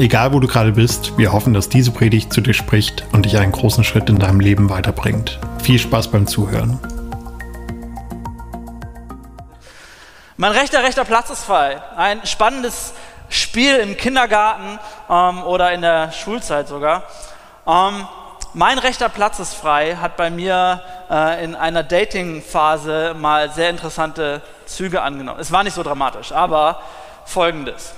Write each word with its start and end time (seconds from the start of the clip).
Egal 0.00 0.32
wo 0.32 0.40
du 0.40 0.46
gerade 0.46 0.72
bist, 0.72 1.18
wir 1.18 1.30
hoffen, 1.30 1.52
dass 1.52 1.68
diese 1.68 1.90
Predigt 1.90 2.32
zu 2.32 2.40
dir 2.40 2.54
spricht 2.54 3.04
und 3.12 3.26
dich 3.26 3.36
einen 3.36 3.52
großen 3.52 3.84
Schritt 3.84 4.08
in 4.08 4.18
deinem 4.18 4.40
Leben 4.40 4.70
weiterbringt. 4.70 5.38
Viel 5.62 5.78
Spaß 5.78 6.08
beim 6.08 6.26
Zuhören. 6.26 6.80
Mein 10.38 10.52
rechter, 10.52 10.82
rechter 10.82 11.04
Platz 11.04 11.28
ist 11.28 11.44
frei. 11.44 11.82
Ein 11.98 12.24
spannendes 12.24 12.94
Spiel 13.28 13.76
im 13.76 13.98
Kindergarten 13.98 14.78
ähm, 15.10 15.42
oder 15.42 15.70
in 15.74 15.82
der 15.82 16.12
Schulzeit 16.12 16.66
sogar. 16.66 17.02
Ähm, 17.66 18.08
mein 18.54 18.78
rechter 18.78 19.10
Platz 19.10 19.38
ist 19.38 19.52
frei 19.52 19.96
hat 19.96 20.16
bei 20.16 20.30
mir 20.30 20.80
äh, 21.10 21.44
in 21.44 21.54
einer 21.54 21.82
Dating-Phase 21.82 23.14
mal 23.18 23.50
sehr 23.50 23.68
interessante 23.68 24.40
Züge 24.64 25.02
angenommen. 25.02 25.40
Es 25.40 25.52
war 25.52 25.62
nicht 25.62 25.74
so 25.74 25.82
dramatisch, 25.82 26.32
aber 26.32 26.80
folgendes. 27.26 27.92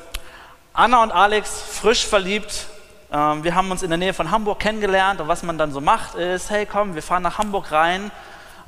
Anna 0.75 1.03
und 1.03 1.13
Alex, 1.13 1.51
frisch 1.61 2.07
verliebt. 2.07 2.67
Ähm, 3.13 3.45
wir 3.45 3.55
haben 3.55 3.71
uns 3.71 3.83
in 3.83 3.91
der 3.91 3.99
Nähe 3.99 4.15
von 4.15 4.31
Hamburg 4.31 4.59
kennengelernt 4.59 5.21
und 5.21 5.29
was 5.29 5.43
man 5.43 5.59
dann 5.59 5.71
so 5.71 5.83
macht 5.83 6.15
ist, 6.15 6.49
hey 6.49 6.65
komm, 6.65 6.95
wir 6.95 7.03
fahren 7.03 7.23
nach 7.23 7.37
Hamburg 7.37 7.73
rein 7.73 8.11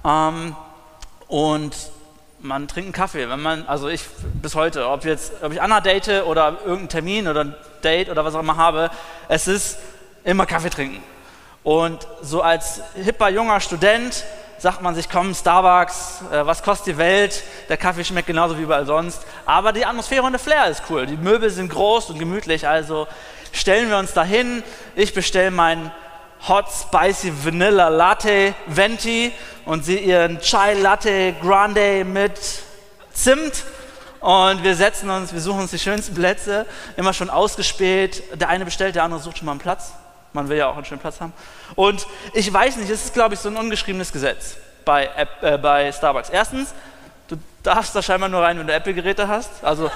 ähm, 0.05 0.55
und 1.29 1.75
man 2.41 2.69
trinkt 2.69 2.89
einen 2.89 2.93
Kaffee. 2.93 3.31
Wenn 3.31 3.41
man, 3.41 3.67
also 3.67 3.89
ich 3.89 4.05
bis 4.43 4.55
heute, 4.55 4.87
ob, 4.87 5.07
jetzt, 5.07 5.43
ob 5.43 5.53
ich 5.53 5.63
Anna 5.63 5.81
date 5.81 6.25
oder 6.27 6.59
irgendeinen 6.61 6.89
Termin 6.91 7.27
oder 7.27 7.41
ein 7.41 7.55
Date 7.83 8.11
oder 8.11 8.23
was 8.23 8.35
auch 8.35 8.41
immer 8.41 8.59
habe, 8.59 8.91
es 9.29 9.49
ist 9.49 9.79
immer 10.25 10.45
Kaffee 10.45 10.69
trinken. 10.69 11.03
Und 11.63 12.07
so 12.21 12.43
als 12.43 12.83
hipper 12.97 13.31
junger 13.31 13.61
Student 13.61 14.25
sagt 14.59 14.83
man 14.83 14.95
sich, 14.95 15.09
komm, 15.11 15.35
Starbucks, 15.35 16.23
äh, 16.33 16.47
was 16.47 16.63
kostet 16.63 16.95
die 16.95 16.99
Welt? 16.99 17.43
Der 17.69 17.77
Kaffee 17.77 18.05
schmeckt 18.05 18.27
genauso 18.27 18.59
wie 18.59 18.63
überall 18.63 18.87
sonst. 18.87 19.23
Aber 19.47 19.73
die 19.73 19.85
Atmosphäre 19.85 20.23
und 20.23 20.33
der 20.33 20.39
Flair 20.39 20.67
ist 20.69 20.83
cool. 20.91 21.07
Die 21.07 21.17
Möbel 21.17 21.51
sind 21.51 21.71
groß 21.71 22.11
und 22.11 22.19
gemütlich, 22.19 22.67
also 22.67 23.07
stellen 23.53 23.89
wir 23.89 23.99
uns 23.99 24.13
dahin. 24.13 24.63
Ich 24.95 25.15
bestelle 25.15 25.51
meinen 25.51 25.93
Hot 26.49 26.67
Spicy 26.71 27.33
Vanilla 27.45 27.89
Latte 27.89 28.55
Venti 28.67 29.33
und 29.65 29.85
sie 29.85 29.99
ihren 29.99 30.41
Chai 30.41 30.75
Latte 30.75 31.35
Grande 31.41 32.05
mit 32.05 32.39
Zimt. 33.13 33.65
Und 34.21 34.63
wir 34.65 34.75
setzen 34.75 35.11
uns, 35.11 35.33
wir 35.33 35.41
suchen 35.41 35.61
uns 35.61 35.71
die 35.71 35.79
schönsten 35.79 36.15
Plätze, 36.15 36.67
immer 36.97 37.13
schon 37.13 37.29
ausgespäht. 37.29 38.23
Der 38.41 38.49
eine 38.49 38.65
bestellt, 38.65 38.95
der 38.95 39.05
andere 39.05 39.21
sucht 39.21 39.39
schon 39.39 39.47
mal 39.47 39.53
einen 39.53 39.61
Platz. 39.61 39.93
Man 40.35 40.49
will 40.49 40.59
ja 40.59 40.67
auch 40.67 40.77
einen 40.77 40.85
schönen 40.85 41.01
Platz 41.01 41.21
haben. 41.21 41.33
Und 41.77 42.07
ich 42.33 42.53
weiß 42.53 42.77
nicht, 42.77 42.91
es 42.91 43.05
ist, 43.05 43.15
glaube 43.15 43.35
ich, 43.35 43.41
so 43.41 43.49
ein 43.49 43.57
ungeschriebenes 43.57 44.13
Gesetz 44.13 44.57
bei, 44.85 45.09
äh, 45.41 45.57
bei 45.57 45.93
Starbucks. 45.93 46.29
Erstens, 46.29 46.75
du 47.29 47.37
darfst 47.63 47.95
da 47.95 48.03
scheinbar 48.03 48.29
nur 48.29 48.43
rein, 48.43 48.59
wenn 48.59 48.67
du 48.67 48.73
Apple-Geräte 48.73 49.29
hast. 49.29 49.63
Also 49.63 49.91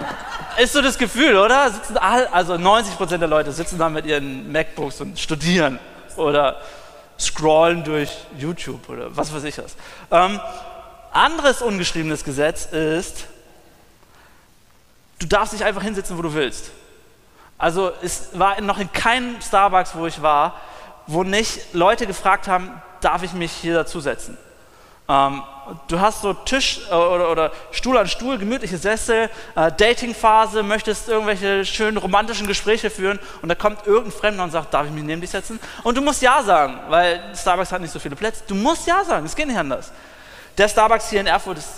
ist 0.58 0.72
so 0.72 0.80
das 0.80 0.96
Gefühl, 0.96 1.36
oder? 1.36 1.70
Sitzen 1.70 1.98
all, 1.98 2.26
also 2.28 2.54
90% 2.54 3.18
der 3.18 3.28
Leute 3.28 3.52
sitzen 3.52 3.78
da 3.78 3.90
mit 3.90 4.06
ihren 4.06 4.50
MacBooks 4.50 5.02
und 5.02 5.20
studieren 5.20 5.78
oder 6.16 6.60
scrollen 7.20 7.84
durch 7.84 8.10
YouTube 8.38 8.88
oder 8.88 9.14
was 9.14 9.34
weiß 9.34 9.44
ich 9.44 9.58
was. 9.58 9.76
Ähm, 10.10 10.40
anderes 11.12 11.60
ungeschriebenes 11.60 12.24
Gesetz 12.24 12.64
ist, 12.64 13.26
du 15.18 15.26
darfst 15.26 15.52
dich 15.52 15.62
einfach 15.62 15.82
hinsetzen, 15.82 16.16
wo 16.16 16.22
du 16.22 16.32
willst. 16.32 16.70
Also 17.58 17.92
es 18.02 18.30
war 18.38 18.60
noch 18.60 18.78
in 18.78 18.92
keinem 18.92 19.40
Starbucks, 19.40 19.94
wo 19.94 20.06
ich 20.06 20.20
war, 20.22 20.54
wo 21.06 21.22
nicht 21.22 21.74
Leute 21.74 22.06
gefragt 22.06 22.48
haben, 22.48 22.70
darf 23.00 23.22
ich 23.22 23.32
mich 23.32 23.52
hier 23.52 23.74
dazusetzen? 23.74 24.38
Ähm, 25.06 25.42
du 25.88 26.00
hast 26.00 26.22
so 26.22 26.32
Tisch 26.32 26.80
äh, 26.90 26.94
oder, 26.94 27.30
oder, 27.30 27.52
Stuhl 27.72 27.98
an 27.98 28.08
Stuhl, 28.08 28.38
gemütliche 28.38 28.78
Sessel, 28.78 29.28
äh, 29.54 29.70
Datingphase, 29.70 30.62
möchtest 30.62 31.10
irgendwelche 31.10 31.66
schönen 31.66 31.98
romantischen 31.98 32.46
Gespräche 32.46 32.88
führen 32.88 33.18
und 33.42 33.50
da 33.50 33.54
kommt 33.54 33.86
irgendein 33.86 34.18
Fremder 34.18 34.44
und 34.44 34.50
sagt, 34.50 34.72
darf 34.72 34.86
ich 34.86 34.92
mich 34.92 35.04
neben 35.04 35.20
dich 35.20 35.30
setzen? 35.30 35.60
Und 35.82 35.98
du 35.98 36.00
musst 36.00 36.22
Ja 36.22 36.42
sagen, 36.42 36.80
weil 36.88 37.22
Starbucks 37.36 37.70
hat 37.70 37.82
nicht 37.82 37.92
so 37.92 37.98
viele 37.98 38.16
Plätze. 38.16 38.44
Du 38.46 38.54
musst 38.54 38.86
Ja 38.86 39.04
sagen, 39.04 39.26
es 39.26 39.36
geht 39.36 39.46
nicht 39.46 39.58
anders. 39.58 39.92
Der 40.56 40.68
Starbucks 40.68 41.10
hier 41.10 41.20
in 41.20 41.26
Erfurt 41.26 41.58
ist, 41.58 41.68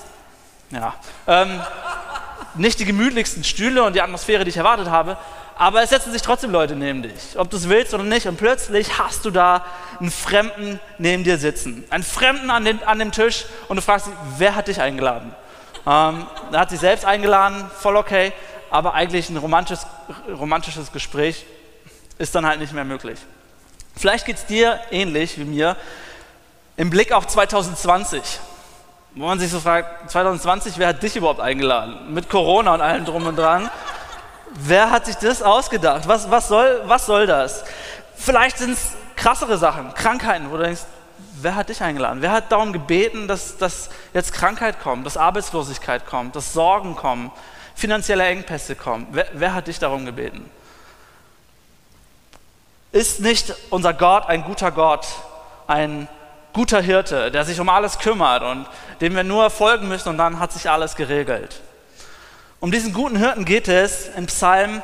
ja, 0.70 0.94
ähm, 1.26 1.60
nicht 2.54 2.78
die 2.78 2.84
gemütlichsten 2.84 3.42
Stühle 3.42 3.82
und 3.82 3.94
die 3.94 4.02
Atmosphäre, 4.02 4.44
die 4.44 4.50
ich 4.50 4.56
erwartet 4.56 4.88
habe, 4.88 5.16
aber 5.58 5.82
es 5.82 5.90
setzen 5.90 6.12
sich 6.12 6.20
trotzdem 6.20 6.50
Leute 6.50 6.76
neben 6.76 7.02
dich, 7.02 7.36
ob 7.36 7.50
du 7.50 7.56
es 7.56 7.68
willst 7.68 7.94
oder 7.94 8.04
nicht. 8.04 8.26
Und 8.26 8.36
plötzlich 8.36 8.98
hast 8.98 9.24
du 9.24 9.30
da 9.30 9.64
einen 9.98 10.10
Fremden 10.10 10.78
neben 10.98 11.24
dir 11.24 11.38
sitzen. 11.38 11.84
Einen 11.88 12.04
Fremden 12.04 12.50
an, 12.50 12.64
den, 12.64 12.82
an 12.84 12.98
dem 12.98 13.10
Tisch 13.10 13.46
und 13.68 13.76
du 13.76 13.82
fragst 13.82 14.06
dich, 14.06 14.14
wer 14.36 14.54
hat 14.54 14.68
dich 14.68 14.80
eingeladen? 14.80 15.34
Ähm, 15.86 16.26
er 16.52 16.60
hat 16.60 16.70
sich 16.70 16.80
selbst 16.80 17.06
eingeladen, 17.06 17.70
voll 17.78 17.96
okay, 17.96 18.32
aber 18.70 18.92
eigentlich 18.92 19.30
ein 19.30 19.38
romantisches, 19.38 19.86
romantisches 20.28 20.92
Gespräch 20.92 21.46
ist 22.18 22.34
dann 22.34 22.44
halt 22.44 22.60
nicht 22.60 22.74
mehr 22.74 22.84
möglich. 22.84 23.18
Vielleicht 23.96 24.26
geht 24.26 24.36
es 24.36 24.46
dir 24.46 24.78
ähnlich 24.90 25.38
wie 25.38 25.44
mir 25.44 25.76
im 26.76 26.90
Blick 26.90 27.12
auf 27.12 27.26
2020 27.26 28.40
wo 29.16 29.24
man 29.24 29.38
sich 29.38 29.50
so 29.50 29.60
fragt, 29.60 30.10
2020, 30.10 30.74
wer 30.76 30.88
hat 30.88 31.02
dich 31.02 31.16
überhaupt 31.16 31.40
eingeladen? 31.40 32.12
Mit 32.12 32.28
Corona 32.28 32.74
und 32.74 32.82
allem 32.82 33.06
drum 33.06 33.26
und 33.26 33.36
dran. 33.36 33.70
Wer 34.58 34.90
hat 34.90 35.06
sich 35.06 35.16
das 35.16 35.42
ausgedacht? 35.42 36.08
Was, 36.08 36.30
was, 36.30 36.48
soll, 36.48 36.82
was 36.86 37.06
soll 37.06 37.26
das? 37.26 37.64
Vielleicht 38.16 38.58
sind 38.58 38.72
es 38.72 38.92
krassere 39.14 39.58
Sachen, 39.58 39.92
Krankheiten, 39.94 40.50
wo 40.50 40.56
du 40.56 40.62
denkst, 40.62 40.82
wer 41.40 41.54
hat 41.54 41.68
dich 41.68 41.82
eingeladen? 41.82 42.22
Wer 42.22 42.32
hat 42.32 42.50
darum 42.50 42.72
gebeten, 42.72 43.28
dass, 43.28 43.58
dass 43.58 43.90
jetzt 44.14 44.32
Krankheit 44.32 44.80
kommt, 44.80 45.04
dass 45.04 45.16
Arbeitslosigkeit 45.16 46.06
kommt, 46.06 46.36
dass 46.36 46.52
Sorgen 46.52 46.96
kommen, 46.96 47.30
finanzielle 47.74 48.24
Engpässe 48.24 48.74
kommen? 48.76 49.06
Wer, 49.10 49.26
wer 49.34 49.54
hat 49.54 49.66
dich 49.66 49.78
darum 49.78 50.06
gebeten? 50.06 50.48
Ist 52.92 53.20
nicht 53.20 53.54
unser 53.68 53.92
Gott 53.92 54.26
ein 54.26 54.42
guter 54.44 54.70
Gott, 54.70 55.06
ein 55.66 56.08
guter 56.54 56.80
Hirte, 56.80 57.30
der 57.30 57.44
sich 57.44 57.60
um 57.60 57.68
alles 57.68 57.98
kümmert 57.98 58.42
und 58.42 58.66
dem 59.02 59.14
wir 59.14 59.24
nur 59.24 59.50
folgen 59.50 59.88
müssen 59.88 60.08
und 60.08 60.18
dann 60.18 60.40
hat 60.40 60.52
sich 60.52 60.70
alles 60.70 60.96
geregelt? 60.96 61.60
Um 62.58 62.70
diesen 62.70 62.94
guten 62.94 63.16
Hirten 63.16 63.44
geht 63.44 63.68
es 63.68 64.08
in 64.16 64.26
Psalm 64.26 64.82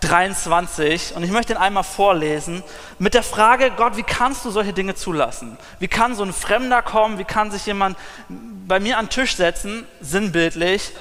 23 0.00 1.14
und 1.14 1.22
ich 1.22 1.30
möchte 1.30 1.52
ihn 1.52 1.56
einmal 1.56 1.84
vorlesen 1.84 2.64
mit 2.98 3.14
der 3.14 3.22
Frage, 3.22 3.70
Gott, 3.76 3.96
wie 3.96 4.02
kannst 4.02 4.44
du 4.44 4.50
solche 4.50 4.72
Dinge 4.72 4.96
zulassen? 4.96 5.56
Wie 5.78 5.86
kann 5.86 6.16
so 6.16 6.24
ein 6.24 6.32
Fremder 6.32 6.82
kommen? 6.82 7.18
Wie 7.18 7.24
kann 7.24 7.52
sich 7.52 7.64
jemand 7.64 7.96
bei 8.28 8.80
mir 8.80 8.98
an 8.98 9.04
den 9.04 9.10
Tisch 9.10 9.36
setzen, 9.36 9.86
sinnbildlich, 10.00 10.92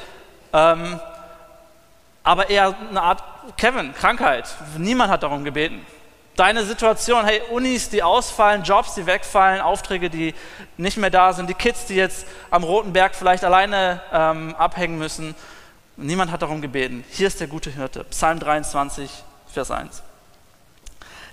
ähm, 0.53 0.99
aber 2.23 2.51
eher 2.51 2.75
eine 2.87 3.01
Art 3.01 3.23
Kevin, 3.57 3.91
Krankheit. 3.95 4.47
Niemand 4.77 5.11
hat 5.11 5.23
darum 5.23 5.43
gebeten. 5.43 5.83
Deine 6.35 6.65
Situation, 6.65 7.25
hey, 7.25 7.41
Unis, 7.49 7.89
die 7.89 8.03
ausfallen, 8.03 8.61
Jobs, 8.61 8.93
die 8.93 9.07
wegfallen, 9.07 9.59
Aufträge, 9.59 10.11
die 10.11 10.35
nicht 10.77 10.97
mehr 10.97 11.09
da 11.09 11.33
sind, 11.33 11.49
die 11.49 11.53
Kids, 11.55 11.85
die 11.85 11.95
jetzt 11.95 12.27
am 12.51 12.63
Roten 12.63 12.93
Berg 12.93 13.15
vielleicht 13.15 13.43
alleine 13.43 14.01
ähm, 14.11 14.55
abhängen 14.55 14.99
müssen 14.99 15.33
Niemand 15.97 16.29
hat 16.29 16.41
darum 16.41 16.61
gebeten. 16.61 17.05
Hier 17.09 17.27
ist 17.27 17.39
der 17.39 17.47
gute 17.47 17.69
Hirte. 17.69 18.03
Psalm 18.05 18.39
23, 18.39 19.09
Vers 19.47 19.71
1. 19.71 20.03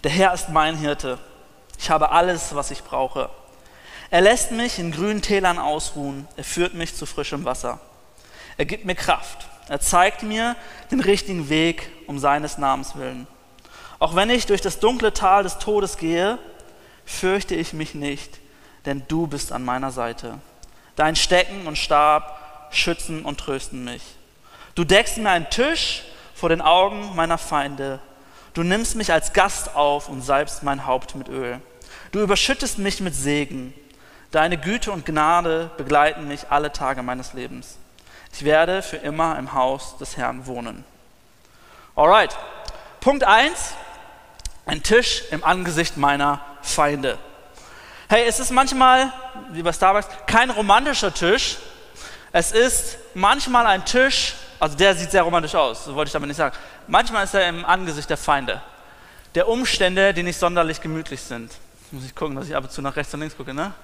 Der 0.05 0.11
Herr 0.11 0.33
ist 0.33 0.51
mein 0.51 0.77
Hirte. 0.77 1.19
Ich 1.79 1.91
habe 1.91 2.11
alles, 2.13 2.55
was 2.55 2.71
ich 2.71 2.85
brauche. 2.85 3.29
Er 4.11 4.21
lässt 4.21 4.53
mich 4.53 4.79
in 4.79 4.93
grünen 4.93 5.21
Tälern 5.21 5.59
ausruhen. 5.59 6.29
Er 6.37 6.45
führt 6.45 6.75
mich 6.75 6.95
zu 6.95 7.07
frischem 7.07 7.45
Wasser. 7.45 7.81
Er 8.57 8.65
gibt 8.65 8.85
mir 8.85 8.95
Kraft. 8.95 9.49
Er 9.69 9.81
zeigt 9.81 10.23
mir 10.23 10.55
den 10.93 11.01
richtigen 11.01 11.49
Weg 11.49 11.91
um 12.07 12.21
seines 12.21 12.57
Namens 12.57 12.95
willen. 12.95 13.27
Auch 13.99 14.15
wenn 14.15 14.31
ich 14.31 14.47
durch 14.47 14.61
das 14.61 14.79
dunkle 14.79 15.13
Tal 15.13 15.43
des 15.43 15.59
Todes 15.59 15.97
gehe, 15.97 16.39
fürchte 17.05 17.57
ich 17.57 17.73
mich 17.73 17.95
nicht, 17.95 18.39
denn 18.85 19.03
du 19.09 19.27
bist 19.27 19.51
an 19.51 19.65
meiner 19.65 19.91
Seite. 19.91 20.39
Dein 20.95 21.17
Stecken 21.17 21.67
und 21.67 21.79
Stab 21.79 22.69
schützen 22.71 23.25
und 23.25 23.39
trösten 23.39 23.85
mich. 23.85 24.03
Du 24.75 24.85
deckst 24.85 25.19
mir 25.19 25.31
einen 25.31 25.51
Tisch 25.51 26.03
vor 26.35 26.49
den 26.49 26.63
Augen 26.63 27.15
meiner 27.15 27.39
Feinde. 27.39 28.01
Du 28.55 28.63
nimmst 28.63 28.97
mich 28.97 29.13
als 29.13 29.33
Gast 29.33 29.75
auf 29.75 30.09
und 30.09 30.23
salbst 30.23 30.63
mein 30.63 30.87
Haupt 30.87 31.15
mit 31.15 31.29
Öl. 31.29 31.61
Du 32.11 32.21
überschüttest 32.21 32.79
mich 32.79 33.01
mit 33.01 33.15
Segen. 33.15 33.75
Deine 34.31 34.57
Güte 34.57 34.93
und 34.93 35.05
Gnade 35.05 35.71
begleiten 35.77 36.27
mich 36.27 36.47
alle 36.51 36.73
Tage 36.73 37.03
meines 37.03 37.35
Lebens. 37.35 37.79
Ich 38.33 38.45
werde 38.45 38.83
für 38.83 38.97
immer 38.97 39.39
im 39.39 39.53
Haus 39.53 39.99
des 39.99 40.17
Herrn 40.17 40.47
wohnen. 40.47 40.85
Alright. 41.95 42.37
Punkt 43.01 43.25
1. 43.25 43.75
Ein 44.65 44.83
Tisch 44.83 45.25
im 45.31 45.45
Angesicht 45.45 45.99
meiner 45.99 46.41
Feinde. 46.63 47.19
Hey, 48.09 48.25
es 48.27 48.41
ist 48.41 48.51
manchmal, 48.51 49.13
wie 49.51 49.63
bei 49.63 49.73
Starbucks, 49.73 50.07
kein 50.27 50.51
romantischer 50.51 51.13
Tisch. 51.13 51.59
Es 52.33 52.53
ist 52.53 52.97
manchmal 53.15 53.67
ein 53.67 53.85
Tisch, 53.85 54.35
also 54.63 54.77
der 54.77 54.95
sieht 54.95 55.11
sehr 55.11 55.25
romantisch 55.25 55.57
aus, 55.57 55.87
so 55.87 55.97
wollte 55.97 56.11
ich 56.11 56.13
damit 56.13 56.29
nicht 56.29 56.37
sagen. 56.37 56.55
Manchmal 56.87 57.25
ist 57.25 57.35
er 57.35 57.49
im 57.49 57.65
Angesicht 57.65 58.09
der 58.09 58.17
Feinde, 58.17 58.63
der 59.35 59.49
Umstände, 59.49 60.15
die 60.15 60.23
nicht 60.23 60.39
sonderlich 60.39 60.81
gemütlich 60.81 61.21
sind. 61.21 61.51
Jetzt 61.81 61.93
muss 61.93 62.05
ich 62.05 62.15
gucken, 62.15 62.37
dass 62.37 62.47
ich 62.47 62.55
ab 62.55 62.63
und 62.63 62.71
zu 62.71 62.81
nach 62.81 62.95
rechts 62.95 63.13
und 63.13 63.19
links 63.19 63.37
gucke, 63.37 63.53
ne? 63.53 63.75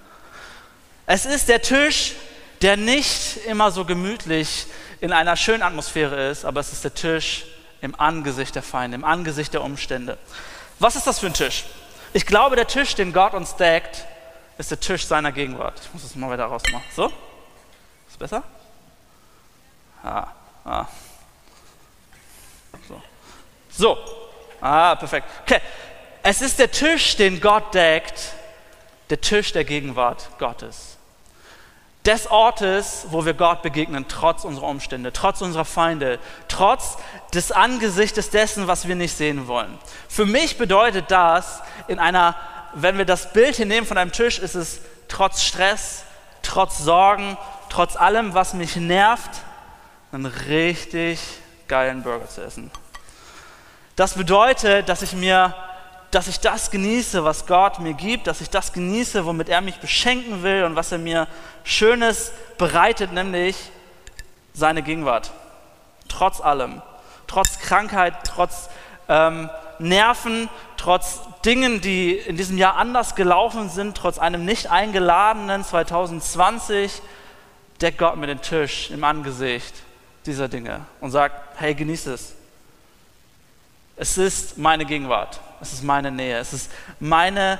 Es 1.04 1.26
ist 1.26 1.48
der 1.48 1.62
Tisch, 1.62 2.14
der 2.62 2.76
nicht 2.76 3.38
immer 3.48 3.72
so 3.72 3.84
gemütlich 3.84 4.66
in 5.00 5.12
einer 5.12 5.34
schönen 5.34 5.64
Atmosphäre 5.64 6.28
ist, 6.28 6.44
aber 6.44 6.60
es 6.60 6.72
ist 6.72 6.84
der 6.84 6.94
Tisch 6.94 7.46
im 7.80 7.98
Angesicht 7.98 8.54
der 8.54 8.62
Feinde, 8.62 8.94
im 8.94 9.04
Angesicht 9.04 9.54
der 9.54 9.64
Umstände. 9.64 10.16
Was 10.78 10.94
ist 10.94 11.08
das 11.08 11.18
für 11.18 11.26
ein 11.26 11.34
Tisch? 11.34 11.64
Ich 12.12 12.24
glaube, 12.24 12.54
der 12.54 12.68
Tisch, 12.68 12.94
den 12.94 13.12
Gott 13.12 13.34
uns 13.34 13.56
deckt, 13.56 14.04
ist 14.58 14.70
der 14.70 14.78
Tisch 14.78 15.06
seiner 15.06 15.32
Gegenwart. 15.32 15.80
Ich 15.82 15.92
muss 15.92 16.04
das 16.04 16.14
mal 16.14 16.30
weiter 16.30 16.44
rausmachen. 16.44 16.86
So? 16.94 17.12
Ist 18.08 18.18
besser? 18.20 18.44
Ah, 20.04 20.28
ah. 20.68 20.88
So. 22.88 23.02
So. 23.70 23.98
Ah, 24.60 24.96
perfekt. 24.96 25.26
Okay. 25.42 25.60
Es 26.22 26.42
ist 26.42 26.58
der 26.58 26.70
Tisch, 26.70 27.16
den 27.16 27.40
Gott 27.40 27.74
deckt, 27.74 28.32
der 29.10 29.20
Tisch 29.20 29.52
der 29.52 29.64
Gegenwart 29.64 30.28
Gottes 30.38 30.98
des 32.08 32.30
Ortes, 32.30 33.06
wo 33.10 33.26
wir 33.26 33.34
Gott 33.34 33.60
begegnen, 33.60 34.06
trotz 34.08 34.44
unserer 34.44 34.68
Umstände, 34.68 35.12
trotz 35.12 35.42
unserer 35.42 35.66
Feinde, 35.66 36.18
trotz 36.48 36.96
des 37.34 37.52
Angesichtes 37.52 38.30
dessen, 38.30 38.66
was 38.66 38.88
wir 38.88 38.94
nicht 38.94 39.14
sehen 39.14 39.46
wollen. 39.46 39.78
Für 40.08 40.24
mich 40.24 40.56
bedeutet 40.56 41.10
das, 41.10 41.60
in 41.86 41.98
einer, 41.98 42.34
wenn 42.72 42.96
wir 42.96 43.04
das 43.04 43.34
Bild 43.34 43.56
hier 43.56 43.66
nehmen 43.66 43.86
von 43.86 43.98
einem 43.98 44.12
Tisch, 44.12 44.38
ist 44.38 44.54
es 44.54 44.80
trotz 45.08 45.42
Stress, 45.42 46.04
trotz 46.42 46.78
Sorgen, 46.78 47.36
trotz 47.68 47.94
allem, 47.94 48.32
was 48.32 48.54
mich 48.54 48.76
nervt, 48.76 49.42
einen 50.12 50.26
richtig 50.26 51.20
geilen 51.66 52.02
Burger 52.02 52.28
zu 52.28 52.42
essen. 52.42 52.70
Das 53.96 54.14
bedeutet, 54.14 54.88
dass 54.88 55.02
ich 55.02 55.12
mir 55.12 55.54
dass 56.10 56.26
ich 56.26 56.40
das 56.40 56.70
genieße, 56.70 57.24
was 57.24 57.46
Gott 57.46 57.80
mir 57.80 57.92
gibt, 57.92 58.26
dass 58.26 58.40
ich 58.40 58.48
das 58.48 58.72
genieße, 58.72 59.26
womit 59.26 59.48
er 59.48 59.60
mich 59.60 59.78
beschenken 59.78 60.42
will 60.42 60.64
und 60.64 60.74
was 60.74 60.90
er 60.90 60.98
mir 60.98 61.26
Schönes 61.64 62.32
bereitet, 62.56 63.12
nämlich 63.12 63.56
seine 64.54 64.82
Gegenwart. 64.82 65.32
Trotz 66.08 66.40
allem, 66.40 66.80
trotz 67.26 67.58
Krankheit, 67.58 68.14
trotz 68.24 68.70
ähm, 69.08 69.50
Nerven, 69.78 70.48
trotz 70.78 71.20
Dingen, 71.44 71.80
die 71.82 72.14
in 72.14 72.36
diesem 72.36 72.56
Jahr 72.56 72.76
anders 72.76 73.14
gelaufen 73.14 73.68
sind, 73.68 73.96
trotz 73.96 74.18
einem 74.18 74.46
nicht 74.46 74.70
eingeladenen 74.70 75.62
2020, 75.62 77.02
deckt 77.82 77.98
Gott 77.98 78.16
mir 78.16 78.26
den 78.26 78.40
Tisch 78.40 78.90
im 78.90 79.04
Angesicht 79.04 79.74
dieser 80.28 80.48
Dinge 80.48 80.80
und 81.00 81.10
sagt, 81.10 81.34
hey, 81.56 81.74
genieß 81.74 82.06
es. 82.06 82.34
Es 83.96 84.16
ist 84.16 84.56
meine 84.56 84.84
Gegenwart. 84.84 85.40
Es 85.60 85.72
ist 85.72 85.82
meine 85.82 86.10
Nähe. 86.10 86.38
Es 86.38 86.52
ist 86.52 86.70
meine 87.00 87.58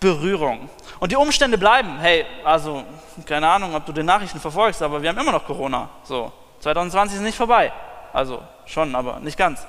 Berührung. 0.00 0.70
Und 1.00 1.12
die 1.12 1.16
Umstände 1.16 1.58
bleiben. 1.58 1.98
Hey, 1.98 2.24
also, 2.44 2.84
keine 3.26 3.48
Ahnung, 3.48 3.74
ob 3.74 3.84
du 3.84 3.92
die 3.92 4.02
Nachrichten 4.02 4.40
verfolgst, 4.40 4.80
aber 4.80 5.02
wir 5.02 5.10
haben 5.10 5.18
immer 5.18 5.32
noch 5.32 5.44
Corona. 5.44 5.90
So, 6.04 6.32
2020 6.60 7.18
ist 7.18 7.22
nicht 7.22 7.36
vorbei. 7.36 7.72
Also, 8.12 8.42
schon, 8.64 8.94
aber 8.94 9.20
nicht 9.20 9.36
ganz. 9.36 9.66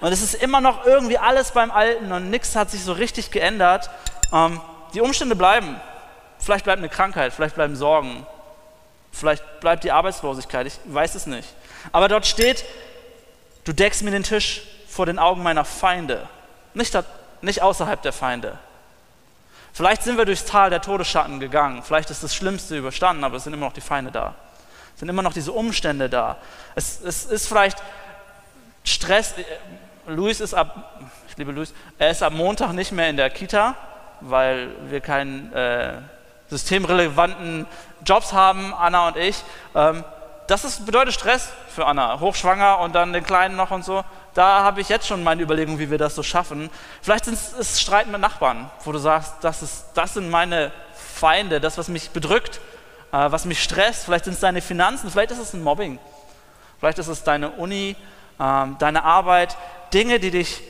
Und 0.00 0.12
es 0.12 0.22
ist 0.22 0.34
immer 0.34 0.60
noch 0.60 0.86
irgendwie 0.86 1.18
alles 1.18 1.50
beim 1.50 1.70
Alten 1.70 2.12
und 2.12 2.30
nichts 2.30 2.54
hat 2.56 2.70
sich 2.70 2.84
so 2.84 2.92
richtig 2.92 3.30
geändert. 3.30 3.90
Ähm, 4.32 4.60
die 4.94 5.00
Umstände 5.00 5.36
bleiben. 5.36 5.80
Vielleicht 6.38 6.64
bleibt 6.64 6.78
eine 6.78 6.88
Krankheit, 6.88 7.34
vielleicht 7.34 7.54
bleiben 7.54 7.76
Sorgen, 7.76 8.26
vielleicht 9.12 9.60
bleibt 9.60 9.84
die 9.84 9.92
Arbeitslosigkeit, 9.92 10.66
ich 10.66 10.78
weiß 10.84 11.14
es 11.14 11.26
nicht. 11.26 11.48
Aber 11.92 12.08
dort 12.08 12.26
steht, 12.26 12.64
du 13.64 13.72
deckst 13.72 14.02
mir 14.02 14.10
den 14.10 14.22
Tisch 14.22 14.62
vor 14.88 15.06
den 15.06 15.18
Augen 15.18 15.42
meiner 15.42 15.64
Feinde, 15.64 16.28
nicht, 16.74 16.96
nicht 17.42 17.62
außerhalb 17.62 18.00
der 18.02 18.12
Feinde. 18.12 18.58
Vielleicht 19.72 20.02
sind 20.02 20.18
wir 20.18 20.24
durchs 20.24 20.44
Tal 20.44 20.70
der 20.70 20.82
Todesschatten 20.82 21.40
gegangen, 21.40 21.82
vielleicht 21.82 22.10
ist 22.10 22.22
das 22.22 22.34
Schlimmste 22.34 22.76
überstanden, 22.76 23.24
aber 23.24 23.36
es 23.36 23.44
sind 23.44 23.52
immer 23.52 23.66
noch 23.66 23.72
die 23.72 23.80
Feinde 23.80 24.10
da. 24.10 24.34
Es 24.94 25.00
sind 25.00 25.08
immer 25.08 25.22
noch 25.22 25.32
diese 25.32 25.52
Umstände 25.52 26.10
da. 26.10 26.36
Es, 26.74 27.00
es 27.00 27.24
ist 27.24 27.46
vielleicht 27.46 27.78
Stress. 28.84 29.34
Luis 30.06 30.40
ist 30.40 30.54
ab, 30.54 31.00
ich 31.28 31.36
liebe 31.36 31.52
Luis, 31.52 31.72
er 31.98 32.10
ist 32.10 32.22
ab 32.22 32.32
Montag 32.32 32.72
nicht 32.72 32.92
mehr 32.92 33.08
in 33.08 33.16
der 33.16 33.30
Kita, 33.30 33.76
weil 34.20 34.70
wir 34.90 35.00
keinen 35.00 35.52
äh, 35.52 35.98
systemrelevanten 36.50 37.66
Jobs 38.04 38.32
haben, 38.32 38.74
Anna 38.74 39.08
und 39.08 39.16
ich. 39.16 39.42
Ähm, 39.74 40.04
das 40.46 40.64
ist, 40.64 40.84
bedeutet 40.84 41.14
Stress 41.14 41.50
für 41.74 41.86
Anna, 41.86 42.20
hochschwanger 42.20 42.80
und 42.80 42.94
dann 42.94 43.12
den 43.12 43.24
Kleinen 43.24 43.56
noch 43.56 43.70
und 43.70 43.84
so 43.84 44.04
da 44.34 44.62
habe 44.62 44.80
ich 44.80 44.88
jetzt 44.88 45.06
schon 45.06 45.24
meine 45.24 45.42
Überlegung, 45.42 45.78
wie 45.78 45.90
wir 45.90 45.98
das 45.98 46.14
so 46.14 46.22
schaffen. 46.22 46.70
Vielleicht 47.02 47.24
sind 47.24 47.38
es 47.58 47.80
Streiten 47.80 48.10
mit 48.10 48.20
Nachbarn, 48.20 48.70
wo 48.84 48.92
du 48.92 48.98
sagst, 48.98 49.34
das, 49.42 49.62
ist, 49.62 49.86
das 49.94 50.14
sind 50.14 50.30
meine 50.30 50.72
Feinde, 50.94 51.60
das, 51.60 51.78
was 51.78 51.88
mich 51.88 52.10
bedrückt, 52.10 52.60
äh, 53.12 53.30
was 53.30 53.44
mich 53.44 53.62
stresst. 53.62 54.04
Vielleicht 54.04 54.24
sind 54.24 54.34
es 54.34 54.40
deine 54.40 54.60
Finanzen, 54.60 55.10
vielleicht 55.10 55.32
ist 55.32 55.38
es 55.38 55.52
ein 55.52 55.62
Mobbing. 55.62 55.98
Vielleicht 56.78 56.98
ist 56.98 57.08
es 57.08 57.24
deine 57.24 57.50
Uni, 57.50 57.96
äh, 58.38 58.66
deine 58.78 59.04
Arbeit, 59.04 59.56
Dinge, 59.92 60.20
die 60.20 60.30
dich 60.30 60.62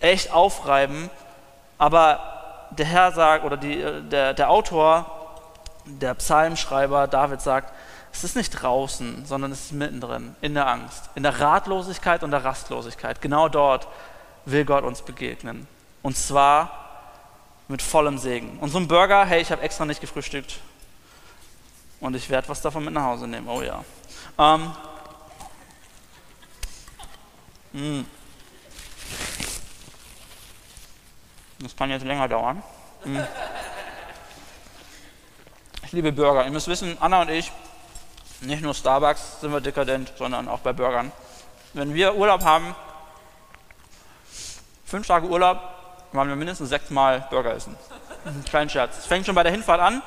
echt 0.00 0.32
aufreiben. 0.32 1.10
Aber 1.78 2.68
der 2.70 2.86
Herr 2.86 3.12
sagt, 3.12 3.44
oder 3.44 3.56
die, 3.56 3.80
äh, 3.80 4.02
der, 4.02 4.34
der 4.34 4.50
Autor, 4.50 5.21
der 6.00 6.14
Psalmschreiber 6.14 7.06
David 7.06 7.40
sagt, 7.40 7.72
es 8.12 8.24
ist 8.24 8.36
nicht 8.36 8.50
draußen, 8.50 9.24
sondern 9.24 9.52
es 9.52 9.66
ist 9.66 9.72
mittendrin, 9.72 10.36
in 10.40 10.54
der 10.54 10.68
Angst, 10.68 11.10
in 11.14 11.22
der 11.22 11.40
Ratlosigkeit 11.40 12.22
und 12.22 12.30
der 12.30 12.44
Rastlosigkeit. 12.44 13.22
Genau 13.22 13.48
dort 13.48 13.88
will 14.44 14.64
Gott 14.64 14.84
uns 14.84 15.02
begegnen. 15.02 15.66
Und 16.02 16.16
zwar 16.16 16.82
mit 17.68 17.80
vollem 17.80 18.18
Segen. 18.18 18.58
Und 18.58 18.70
so 18.70 18.78
ein 18.78 18.88
Burger, 18.88 19.24
hey, 19.24 19.40
ich 19.40 19.50
habe 19.50 19.62
extra 19.62 19.84
nicht 19.84 20.00
gefrühstückt. 20.00 20.58
Und 22.00 22.14
ich 22.14 22.28
werde 22.28 22.48
was 22.48 22.60
davon 22.60 22.84
mit 22.84 22.92
nach 22.92 23.04
Hause 23.04 23.28
nehmen. 23.28 23.48
Oh 23.48 23.62
ja. 23.62 23.84
Ähm, 24.38 24.72
mm. 27.72 28.04
Das 31.60 31.76
kann 31.76 31.90
jetzt 31.90 32.04
länger 32.04 32.28
dauern. 32.28 32.62
Mm. 33.04 33.18
Liebe 35.92 36.10
Burger. 36.10 36.46
Ihr 36.46 36.50
müsst 36.50 36.68
wissen, 36.68 36.96
Anna 37.00 37.20
und 37.20 37.28
ich, 37.28 37.52
nicht 38.40 38.62
nur 38.62 38.72
Starbucks 38.72 39.42
sind 39.42 39.52
wir 39.52 39.60
dekadent, 39.60 40.10
sondern 40.16 40.48
auch 40.48 40.60
bei 40.60 40.72
Burgern. 40.72 41.12
Wenn 41.74 41.92
wir 41.92 42.16
Urlaub 42.16 42.42
haben, 42.44 42.74
fünf 44.86 45.06
Tage 45.06 45.26
Urlaub, 45.26 45.60
wollen 46.12 46.30
wir 46.30 46.36
mindestens 46.36 46.70
sechsmal 46.70 47.26
Burger 47.28 47.54
essen. 47.54 47.76
Kein 48.50 48.70
Scherz. 48.70 49.00
Es 49.00 49.06
fängt 49.06 49.26
schon 49.26 49.34
bei 49.34 49.42
der 49.42 49.52
Hinfahrt 49.52 49.82
an. 49.82 50.00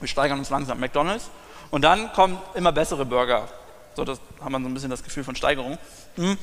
Wir 0.00 0.08
steigern 0.08 0.40
uns 0.40 0.50
langsam. 0.50 0.80
McDonalds. 0.80 1.30
Und 1.70 1.82
dann 1.82 2.12
kommen 2.12 2.36
immer 2.54 2.72
bessere 2.72 3.04
Burger. 3.04 3.46
So, 3.94 4.04
das 4.04 4.20
haben 4.42 4.50
wir 4.50 4.60
so 4.60 4.66
ein 4.66 4.74
bisschen 4.74 4.90
das 4.90 5.04
Gefühl 5.04 5.22
von 5.22 5.36
Steigerung. 5.36 5.78
Hm. 6.16 6.36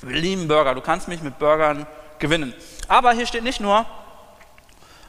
Wir 0.00 0.16
lieben 0.16 0.48
Burger. 0.48 0.74
Du 0.74 0.80
kannst 0.80 1.06
mich 1.06 1.22
mit 1.22 1.38
Burgern 1.38 1.86
gewinnen. 2.18 2.54
Aber 2.88 3.12
hier 3.12 3.26
steht 3.26 3.44
nicht 3.44 3.60
nur, 3.60 3.86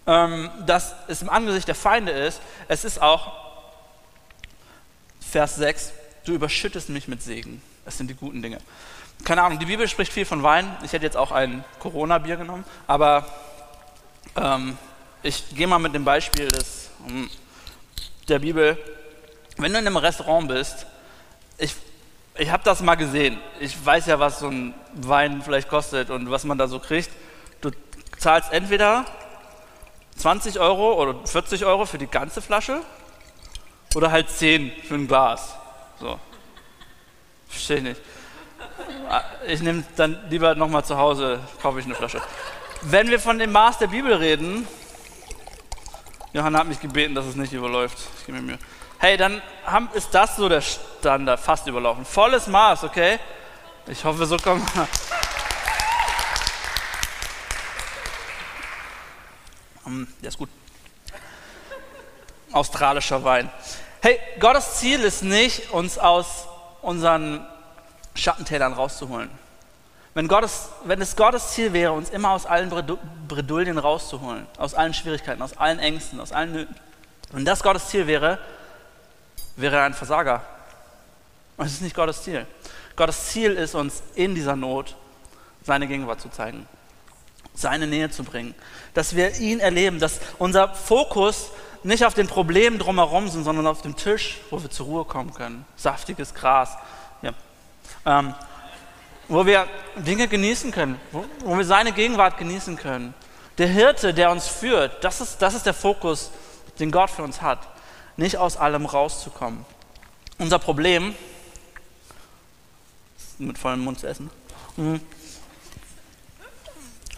ähm, 0.05 0.49
dass 0.65 0.93
es 1.07 1.21
im 1.21 1.29
Angesicht 1.29 1.67
der 1.67 1.75
Feinde 1.75 2.11
ist, 2.11 2.41
es 2.67 2.83
ist 2.83 3.01
auch 3.01 3.31
Vers 5.19 5.55
6, 5.55 5.93
du 6.25 6.33
überschüttest 6.33 6.89
mich 6.89 7.07
mit 7.07 7.23
Segen. 7.23 7.61
Das 7.85 7.97
sind 7.97 8.09
die 8.09 8.13
guten 8.13 8.41
Dinge. 8.41 8.59
Keine 9.23 9.43
Ahnung, 9.43 9.59
die 9.59 9.65
Bibel 9.65 9.87
spricht 9.87 10.11
viel 10.11 10.25
von 10.25 10.43
Wein. 10.43 10.67
Ich 10.83 10.93
hätte 10.93 11.05
jetzt 11.05 11.17
auch 11.17 11.31
ein 11.31 11.63
Corona-Bier 11.79 12.37
genommen, 12.37 12.65
aber 12.87 13.25
ähm, 14.35 14.77
ich 15.21 15.55
gehe 15.55 15.67
mal 15.67 15.79
mit 15.79 15.93
dem 15.95 16.03
Beispiel 16.03 16.49
des, 16.49 16.89
hm, 17.07 17.29
der 18.27 18.39
Bibel. 18.39 18.77
Wenn 19.57 19.71
du 19.71 19.79
in 19.79 19.87
einem 19.87 19.97
Restaurant 19.97 20.47
bist, 20.47 20.85
ich, 21.57 21.75
ich 22.37 22.49
habe 22.49 22.63
das 22.63 22.81
mal 22.81 22.95
gesehen. 22.95 23.37
Ich 23.59 23.85
weiß 23.85 24.07
ja, 24.07 24.19
was 24.19 24.39
so 24.39 24.47
ein 24.47 24.73
Wein 24.93 25.41
vielleicht 25.41 25.69
kostet 25.69 26.09
und 26.09 26.29
was 26.29 26.43
man 26.43 26.57
da 26.57 26.67
so 26.67 26.79
kriegt. 26.79 27.09
Du 27.61 27.71
zahlst 28.17 28.51
entweder 28.51 29.05
20 30.17 30.59
Euro 30.59 31.01
oder 31.01 31.15
40 31.25 31.65
Euro 31.65 31.85
für 31.85 31.97
die 31.97 32.07
ganze 32.07 32.41
Flasche 32.41 32.81
oder 33.95 34.11
halt 34.11 34.29
10 34.29 34.71
für 34.87 34.95
ein 34.95 35.07
Glas. 35.07 35.55
So. 35.99 36.19
Verstehe 37.47 37.77
ich 37.77 37.83
nicht. 37.83 38.01
Ich 39.47 39.61
nehme 39.61 39.83
dann 39.95 40.17
lieber 40.29 40.55
nochmal 40.55 40.83
zu 40.83 40.97
Hause, 40.97 41.39
kaufe 41.61 41.79
ich 41.79 41.85
eine 41.85 41.95
Flasche. 41.95 42.21
Wenn 42.81 43.09
wir 43.09 43.19
von 43.19 43.37
dem 43.37 43.51
Maß 43.51 43.77
der 43.77 43.87
Bibel 43.87 44.13
reden, 44.13 44.67
Johanna 46.33 46.59
hat 46.59 46.67
mich 46.67 46.79
gebeten, 46.79 47.13
dass 47.13 47.25
es 47.25 47.35
nicht 47.35 47.53
überläuft. 47.53 47.97
Ich 48.19 48.25
gebe 48.25 48.39
mir 48.39 48.43
Mühe. 48.43 48.59
Hey, 48.97 49.17
dann 49.17 49.41
haben, 49.65 49.89
ist 49.93 50.13
das 50.15 50.35
so 50.35 50.49
der 50.49 50.61
Standard, 50.61 51.39
fast 51.39 51.67
überlaufen. 51.67 52.05
Volles 52.05 52.47
Maß, 52.47 52.85
okay? 52.85 53.19
Ich 53.85 54.03
hoffe, 54.03 54.25
so 54.25 54.37
kommen 54.37 54.65
wir. 54.73 54.87
Der 59.85 60.29
ist 60.29 60.37
gut. 60.37 60.49
australischer 62.51 63.23
Wein. 63.23 63.49
Hey, 64.01 64.19
Gottes 64.39 64.75
Ziel 64.75 65.01
ist 65.01 65.23
nicht, 65.23 65.71
uns 65.71 65.97
aus 65.97 66.47
unseren 66.81 67.45
Schattentälern 68.15 68.73
rauszuholen. 68.73 69.29
Wenn, 70.13 70.27
Gottes, 70.27 70.69
wenn 70.83 71.01
es 71.01 71.15
Gottes 71.15 71.51
Ziel 71.51 71.73
wäre, 71.73 71.93
uns 71.93 72.09
immer 72.09 72.31
aus 72.31 72.45
allen 72.45 72.69
Bredouillen 73.27 73.77
rauszuholen, 73.77 74.45
aus 74.57 74.75
allen 74.75 74.93
Schwierigkeiten, 74.93 75.41
aus 75.41 75.57
allen 75.57 75.79
Ängsten, 75.79 76.19
aus 76.19 76.31
allen 76.31 76.53
Nöten, 76.53 76.75
wenn 77.31 77.45
das 77.45 77.63
Gottes 77.63 77.87
Ziel 77.87 78.05
wäre, 78.05 78.37
wäre 79.55 79.77
er 79.77 79.85
ein 79.85 79.95
Versager. 79.95 80.43
Und 81.57 81.65
es 81.65 81.73
ist 81.73 81.81
nicht 81.81 81.95
Gottes 81.95 82.21
Ziel. 82.21 82.45
Gottes 82.95 83.29
Ziel 83.29 83.53
ist, 83.53 83.73
uns 83.73 84.03
in 84.13 84.35
dieser 84.35 84.55
Not 84.55 84.95
seine 85.63 85.87
Gegenwart 85.87 86.21
zu 86.21 86.29
zeigen, 86.29 86.67
seine 87.53 87.87
Nähe 87.87 88.09
zu 88.09 88.23
bringen, 88.23 88.55
dass 88.93 89.15
wir 89.15 89.39
ihn 89.39 89.59
erleben, 89.59 89.99
dass 89.99 90.19
unser 90.39 90.73
Fokus 90.73 91.51
nicht 91.83 92.05
auf 92.05 92.13
den 92.13 92.27
Problemen 92.27 92.79
drumherum 92.79 93.27
sind, 93.27 93.43
sondern 93.43 93.67
auf 93.67 93.81
dem 93.81 93.95
Tisch, 93.95 94.39
wo 94.49 94.61
wir 94.61 94.69
zur 94.69 94.85
Ruhe 94.85 95.05
kommen 95.05 95.33
können. 95.33 95.65
Saftiges 95.75 96.33
Gras. 96.33 96.71
Ja. 97.21 97.31
Ähm, 98.05 98.33
wo 99.27 99.45
wir 99.45 99.67
Dinge 99.95 100.27
genießen 100.27 100.71
können, 100.71 100.99
wo, 101.11 101.25
wo, 101.43 101.57
wir 101.57 101.65
seine 101.65 101.91
Gegenwart 101.91 102.37
genießen 102.37 102.75
können. 102.75 103.13
Der 103.57 103.67
Hirte, 103.67 104.13
der 104.13 104.31
uns 104.31 104.47
führt, 104.47 105.03
das 105.03 105.21
ist, 105.21 105.41
das 105.41 105.53
ist 105.53 105.65
der 105.65 105.73
Fokus, 105.73 106.31
den 106.79 106.91
Gott 106.91 107.09
für 107.09 107.23
uns 107.23 107.41
hat. 107.41 107.59
Nicht 108.17 108.37
aus 108.37 108.57
allem 108.57 108.85
rauszukommen. 108.85 109.65
Unser 110.39 110.59
Problem, 110.59 111.15
mit 113.37 113.57
vollem 113.57 113.81
Mund 113.81 113.99
zu 113.99 114.07
essen, 114.07 114.29
hm, 114.75 114.99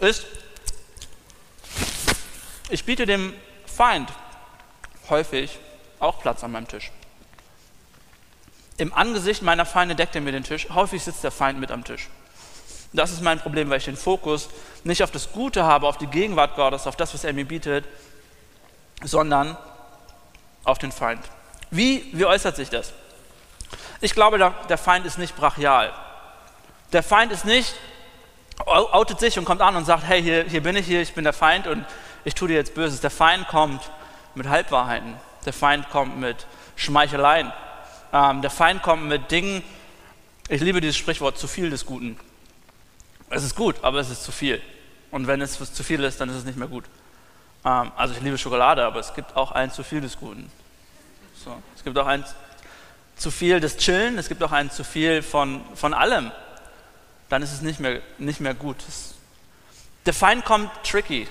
ist, 0.00 0.26
ich 2.68 2.84
biete 2.84 3.06
dem 3.06 3.32
Feind 3.66 4.10
häufig 5.08 5.58
auch 6.00 6.20
Platz 6.20 6.42
an 6.42 6.52
meinem 6.52 6.68
Tisch. 6.68 6.90
Im 8.78 8.92
Angesicht 8.92 9.42
meiner 9.42 9.64
Feinde 9.64 9.94
deckt 9.94 10.14
er 10.14 10.20
mir 10.20 10.32
den 10.32 10.44
Tisch. 10.44 10.68
Häufig 10.70 11.02
sitzt 11.02 11.24
der 11.24 11.30
Feind 11.30 11.58
mit 11.58 11.70
am 11.70 11.84
Tisch. 11.84 12.08
Das 12.92 13.10
ist 13.10 13.22
mein 13.22 13.40
Problem, 13.40 13.70
weil 13.70 13.78
ich 13.78 13.84
den 13.84 13.96
Fokus 13.96 14.48
nicht 14.84 15.02
auf 15.02 15.10
das 15.10 15.32
Gute 15.32 15.64
habe, 15.64 15.86
auf 15.86 15.98
die 15.98 16.06
Gegenwart 16.06 16.56
Gottes, 16.56 16.86
auf 16.86 16.96
das, 16.96 17.14
was 17.14 17.24
er 17.24 17.32
mir 17.32 17.46
bietet, 17.46 17.84
sondern 19.02 19.56
auf 20.64 20.78
den 20.78 20.92
Feind. 20.92 21.22
Wie, 21.70 22.10
wie 22.12 22.26
äußert 22.26 22.56
sich 22.56 22.70
das? 22.70 22.92
Ich 24.00 24.14
glaube, 24.14 24.54
der 24.68 24.78
Feind 24.78 25.06
ist 25.06 25.18
nicht 25.18 25.36
brachial. 25.36 25.92
Der 26.92 27.02
Feind 27.02 27.32
ist 27.32 27.44
nicht, 27.44 27.74
outet 28.64 29.20
sich 29.20 29.38
und 29.38 29.44
kommt 29.44 29.60
an 29.60 29.76
und 29.76 29.84
sagt, 29.84 30.04
hey, 30.04 30.22
hier, 30.22 30.44
hier 30.44 30.62
bin 30.62 30.76
ich, 30.76 30.86
hier, 30.86 31.02
ich 31.02 31.14
bin 31.14 31.24
der 31.24 31.32
Feind 31.32 31.66
und 31.66 31.84
ich 32.24 32.34
tue 32.34 32.48
dir 32.48 32.54
jetzt 32.54 32.74
Böses. 32.74 33.00
Der 33.00 33.10
Feind 33.10 33.46
kommt 33.48 33.90
mit 34.34 34.48
Halbwahrheiten. 34.48 35.14
Der 35.44 35.52
Feind 35.52 35.88
kommt 35.90 36.18
mit 36.18 36.46
Schmeicheleien. 36.76 37.52
Ähm, 38.12 38.42
der 38.42 38.50
Feind 38.50 38.82
kommt 38.82 39.04
mit 39.04 39.30
Dingen, 39.30 39.62
ich 40.48 40.60
liebe 40.60 40.80
dieses 40.80 40.96
Sprichwort, 40.96 41.38
zu 41.38 41.48
viel 41.48 41.70
des 41.70 41.86
Guten. 41.86 42.18
Es 43.30 43.42
ist 43.42 43.56
gut, 43.56 43.76
aber 43.82 43.98
es 43.98 44.10
ist 44.10 44.22
zu 44.22 44.32
viel. 44.32 44.62
Und 45.10 45.26
wenn 45.26 45.40
es 45.40 45.58
zu 45.72 45.82
viel 45.82 46.02
ist, 46.04 46.20
dann 46.20 46.28
ist 46.28 46.36
es 46.36 46.44
nicht 46.44 46.58
mehr 46.58 46.68
gut. 46.68 46.84
Ähm, 47.64 47.92
also 47.96 48.14
ich 48.14 48.20
liebe 48.20 48.38
Schokolade, 48.38 48.84
aber 48.84 49.00
es 49.00 49.12
gibt 49.14 49.36
auch 49.36 49.52
ein 49.52 49.70
zu 49.70 49.82
viel 49.82 50.00
des 50.00 50.16
Guten. 50.16 50.50
So. 51.44 51.54
Es 51.74 51.84
gibt 51.84 51.98
auch 51.98 52.06
ein 52.06 52.24
zu 53.16 53.30
viel 53.30 53.60
des 53.60 53.76
Chillen, 53.78 54.18
es 54.18 54.28
gibt 54.28 54.42
auch 54.42 54.52
ein 54.52 54.70
zu 54.70 54.84
viel 54.84 55.22
von, 55.22 55.62
von 55.74 55.94
allem. 55.94 56.30
Dann 57.28 57.42
ist 57.42 57.52
es 57.52 57.60
nicht 57.60 57.80
mehr, 57.80 58.00
nicht 58.18 58.40
mehr 58.40 58.54
gut. 58.54 58.76
Der 60.06 60.14
Feind 60.14 60.44
kommt 60.44 60.70
tricky. 60.84 61.28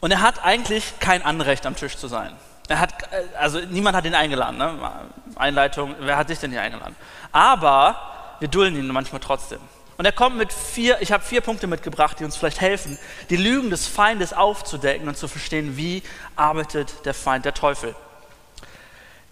Und 0.00 0.10
er 0.10 0.22
hat 0.22 0.42
eigentlich 0.42 0.98
kein 0.98 1.22
Anrecht, 1.22 1.66
am 1.66 1.76
Tisch 1.76 1.96
zu 1.96 2.08
sein. 2.08 2.34
Er 2.68 2.80
hat, 2.80 2.94
also 3.38 3.60
niemand 3.60 3.96
hat 3.96 4.04
ihn 4.06 4.14
eingeladen. 4.14 4.56
Ne? 4.56 4.78
Einleitung, 5.36 5.94
wer 6.00 6.16
hat 6.16 6.30
dich 6.30 6.38
denn 6.38 6.50
hier 6.50 6.62
eingeladen? 6.62 6.96
Aber 7.32 8.36
wir 8.38 8.48
dulden 8.48 8.78
ihn 8.78 8.86
manchmal 8.88 9.20
trotzdem. 9.20 9.60
Und 9.98 10.06
er 10.06 10.12
kommt 10.12 10.38
mit 10.38 10.50
vier, 10.50 11.02
ich 11.02 11.12
habe 11.12 11.22
vier 11.22 11.42
Punkte 11.42 11.66
mitgebracht, 11.66 12.18
die 12.18 12.24
uns 12.24 12.34
vielleicht 12.34 12.62
helfen, 12.62 12.98
die 13.28 13.36
Lügen 13.36 13.68
des 13.68 13.86
Feindes 13.86 14.32
aufzudecken 14.32 15.08
und 15.08 15.18
zu 15.18 15.28
verstehen, 15.28 15.76
wie 15.76 16.02
arbeitet 16.36 17.04
der 17.04 17.12
Feind, 17.12 17.44
der 17.44 17.52
Teufel. 17.52 17.94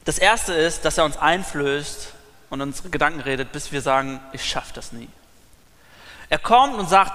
Das 0.05 0.19
erste 0.19 0.53
ist, 0.53 0.85
dass 0.85 0.99
er 0.99 1.07
uns 1.07 1.17
einflößt 1.17 2.13
und 2.51 2.61
unsere 2.61 2.91
Gedanken 2.91 3.21
redet, 3.21 3.53
bis 3.53 3.73
wir 3.73 3.83
sagen, 3.83 4.21
ich 4.33 4.45
schaffe 4.45 4.73
das 4.75 4.93
nie. 4.93 5.09
Er 6.29 6.39
kommt 6.39 6.75
und 6.77 6.89
sagt, 6.89 7.13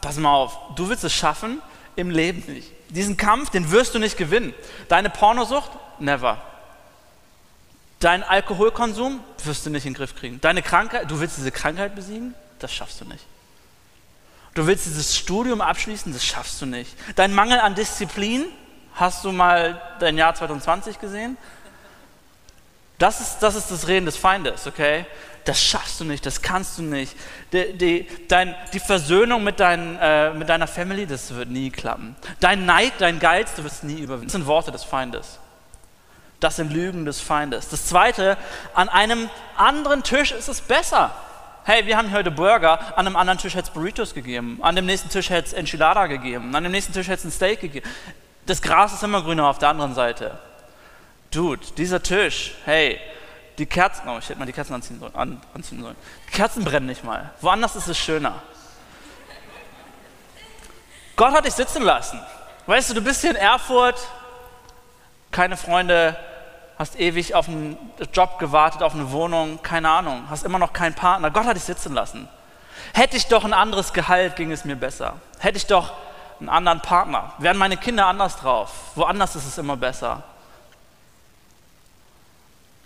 pass 0.00 0.16
mal 0.16 0.32
auf, 0.32 0.56
du 0.76 0.88
willst 0.88 1.04
es 1.04 1.12
schaffen, 1.12 1.60
im 1.96 2.10
Leben 2.10 2.42
nicht. 2.52 2.70
Diesen 2.88 3.16
Kampf, 3.16 3.50
den 3.50 3.70
wirst 3.70 3.94
du 3.94 3.98
nicht 3.98 4.16
gewinnen. 4.16 4.54
Deine 4.88 5.10
Pornosucht? 5.10 5.70
Never. 5.98 6.40
Dein 8.00 8.22
Alkoholkonsum 8.22 9.20
wirst 9.44 9.66
du 9.66 9.70
nicht 9.70 9.86
in 9.86 9.92
den 9.92 9.98
Griff 9.98 10.16
kriegen. 10.16 10.40
Deine 10.40 10.62
Krankheit, 10.62 11.10
du 11.10 11.20
willst 11.20 11.36
diese 11.36 11.52
Krankheit 11.52 11.94
besiegen? 11.94 12.34
Das 12.58 12.72
schaffst 12.72 13.00
du 13.00 13.04
nicht. 13.04 13.24
Du 14.54 14.66
willst 14.66 14.86
dieses 14.86 15.16
Studium 15.16 15.60
abschließen? 15.60 16.12
Das 16.12 16.24
schaffst 16.24 16.60
du 16.60 16.66
nicht. 16.66 16.96
Dein 17.14 17.34
Mangel 17.34 17.60
an 17.60 17.74
Disziplin? 17.74 18.46
Hast 18.94 19.24
du 19.24 19.32
mal 19.32 19.80
dein 20.00 20.18
Jahr 20.18 20.34
2020 20.34 20.98
gesehen? 20.98 21.36
Das 23.00 23.20
ist, 23.20 23.38
das 23.40 23.56
ist 23.56 23.68
das 23.70 23.88
Reden 23.88 24.06
des 24.06 24.16
Feindes, 24.16 24.68
okay? 24.68 25.06
das 25.44 25.62
schaffst 25.62 26.00
du 26.00 26.04
nicht, 26.04 26.24
das 26.26 26.42
kannst 26.42 26.78
du 26.78 26.82
nicht. 26.82 27.16
Die, 27.52 27.72
die, 27.76 28.06
dein, 28.28 28.54
die 28.72 28.80
Versöhnung 28.80 29.42
mit, 29.42 29.60
dein, 29.60 29.98
äh, 30.00 30.32
mit 30.32 30.48
deiner 30.48 30.66
Family, 30.66 31.06
das 31.06 31.34
wird 31.34 31.48
nie 31.48 31.70
klappen. 31.70 32.16
Dein 32.40 32.66
Neid, 32.66 32.92
dein 32.98 33.18
Geiz, 33.18 33.54
du 33.54 33.64
wirst 33.64 33.84
nie 33.84 34.00
überwinden. 34.00 34.26
Das 34.26 34.32
sind 34.32 34.46
Worte 34.46 34.70
des 34.70 34.84
Feindes. 34.84 35.38
Das 36.40 36.56
sind 36.56 36.72
Lügen 36.72 37.04
des 37.04 37.20
Feindes. 37.20 37.68
Das 37.68 37.86
Zweite, 37.86 38.36
an 38.74 38.88
einem 38.88 39.28
anderen 39.56 40.02
Tisch 40.02 40.32
ist 40.32 40.48
es 40.48 40.60
besser. 40.60 41.10
Hey, 41.64 41.84
wir 41.86 41.96
haben 41.96 42.12
heute 42.12 42.30
Burger, 42.30 42.96
an 42.96 43.06
einem 43.06 43.16
anderen 43.16 43.38
Tisch 43.38 43.54
hätte 43.54 43.68
es 43.68 43.74
Burritos 43.74 44.14
gegeben, 44.14 44.58
an 44.62 44.76
dem 44.76 44.86
nächsten 44.86 45.10
Tisch 45.10 45.28
hätte 45.28 45.48
es 45.48 45.52
Enchilada 45.52 46.06
gegeben, 46.06 46.54
an 46.54 46.62
dem 46.62 46.72
nächsten 46.72 46.92
Tisch 46.92 47.08
hätte 47.08 47.18
es 47.18 47.24
ein 47.24 47.30
Steak 47.30 47.60
gegeben. 47.60 47.88
Das 48.46 48.62
Gras 48.62 48.94
ist 48.94 49.02
immer 49.02 49.22
grüner 49.22 49.46
auf 49.46 49.58
der 49.58 49.68
anderen 49.68 49.94
Seite. 49.94 50.38
Dude, 51.30 51.64
dieser 51.76 52.02
Tisch, 52.02 52.54
hey, 52.64 52.98
die 53.58 53.66
Kerzen, 53.66 54.08
oh, 54.08 54.18
ich 54.18 54.28
hätte 54.28 54.38
mal 54.38 54.46
die 54.46 54.52
Kerzen 54.52 54.74
anziehen 54.74 54.98
sollen. 54.98 55.14
An, 55.14 55.40
anziehen 55.54 55.80
sollen. 55.82 55.96
Die 56.28 56.32
Kerzen 56.32 56.64
brennen 56.64 56.86
nicht 56.86 57.04
mal. 57.04 57.30
Woanders 57.40 57.76
ist 57.76 57.88
es 57.88 57.98
schöner. 57.98 58.42
Gott 61.14 61.32
hat 61.32 61.44
dich 61.44 61.54
sitzen 61.54 61.82
lassen. 61.82 62.18
Weißt 62.66 62.90
du, 62.90 62.94
du 62.94 63.02
bist 63.02 63.20
hier 63.20 63.30
in 63.30 63.36
Erfurt, 63.36 64.00
keine 65.30 65.56
Freunde, 65.56 66.16
hast 66.78 66.98
ewig 66.98 67.34
auf 67.34 67.48
einen 67.48 67.76
Job 68.12 68.38
gewartet, 68.38 68.82
auf 68.82 68.94
eine 68.94 69.12
Wohnung, 69.12 69.62
keine 69.62 69.90
Ahnung, 69.90 70.24
hast 70.30 70.44
immer 70.44 70.58
noch 70.58 70.72
keinen 70.72 70.94
Partner. 70.94 71.30
Gott 71.30 71.44
hat 71.44 71.56
dich 71.56 71.64
sitzen 71.64 71.92
lassen. 71.92 72.28
Hätte 72.94 73.16
ich 73.16 73.26
doch 73.26 73.44
ein 73.44 73.52
anderes 73.52 73.92
Gehalt, 73.92 74.36
ging 74.36 74.50
es 74.50 74.64
mir 74.64 74.76
besser. 74.76 75.16
Hätte 75.38 75.58
ich 75.58 75.66
doch 75.66 75.92
einen 76.40 76.48
anderen 76.48 76.80
Partner, 76.80 77.34
wären 77.38 77.58
meine 77.58 77.76
Kinder 77.76 78.06
anders 78.06 78.38
drauf. 78.38 78.72
Woanders 78.94 79.36
ist 79.36 79.46
es 79.46 79.58
immer 79.58 79.76
besser. 79.76 80.22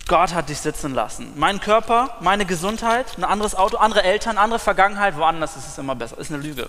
Gott 0.07 0.35
hat 0.35 0.51
dich 0.51 0.59
sitzen 0.59 0.95
lassen. 0.95 1.33
Mein 1.37 1.61
Körper, 1.61 2.17
meine 2.21 2.45
Gesundheit, 2.45 3.17
ein 3.17 3.25
anderes 3.25 3.55
Auto, 3.55 3.79
andere 3.79 4.03
Eltern, 4.03 4.37
andere 4.37 4.59
Vergangenheit, 4.59 5.17
woanders 5.17 5.57
ist 5.57 5.67
es 5.67 5.79
immer 5.79 5.95
besser. 5.95 6.19
Ist 6.19 6.31
eine 6.31 6.43
Lüge. 6.43 6.69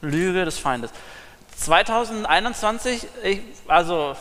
Lüge 0.00 0.44
des 0.44 0.58
Feindes. 0.58 0.90
2021, 1.56 3.06
ich, 3.22 3.40
also 3.66 4.16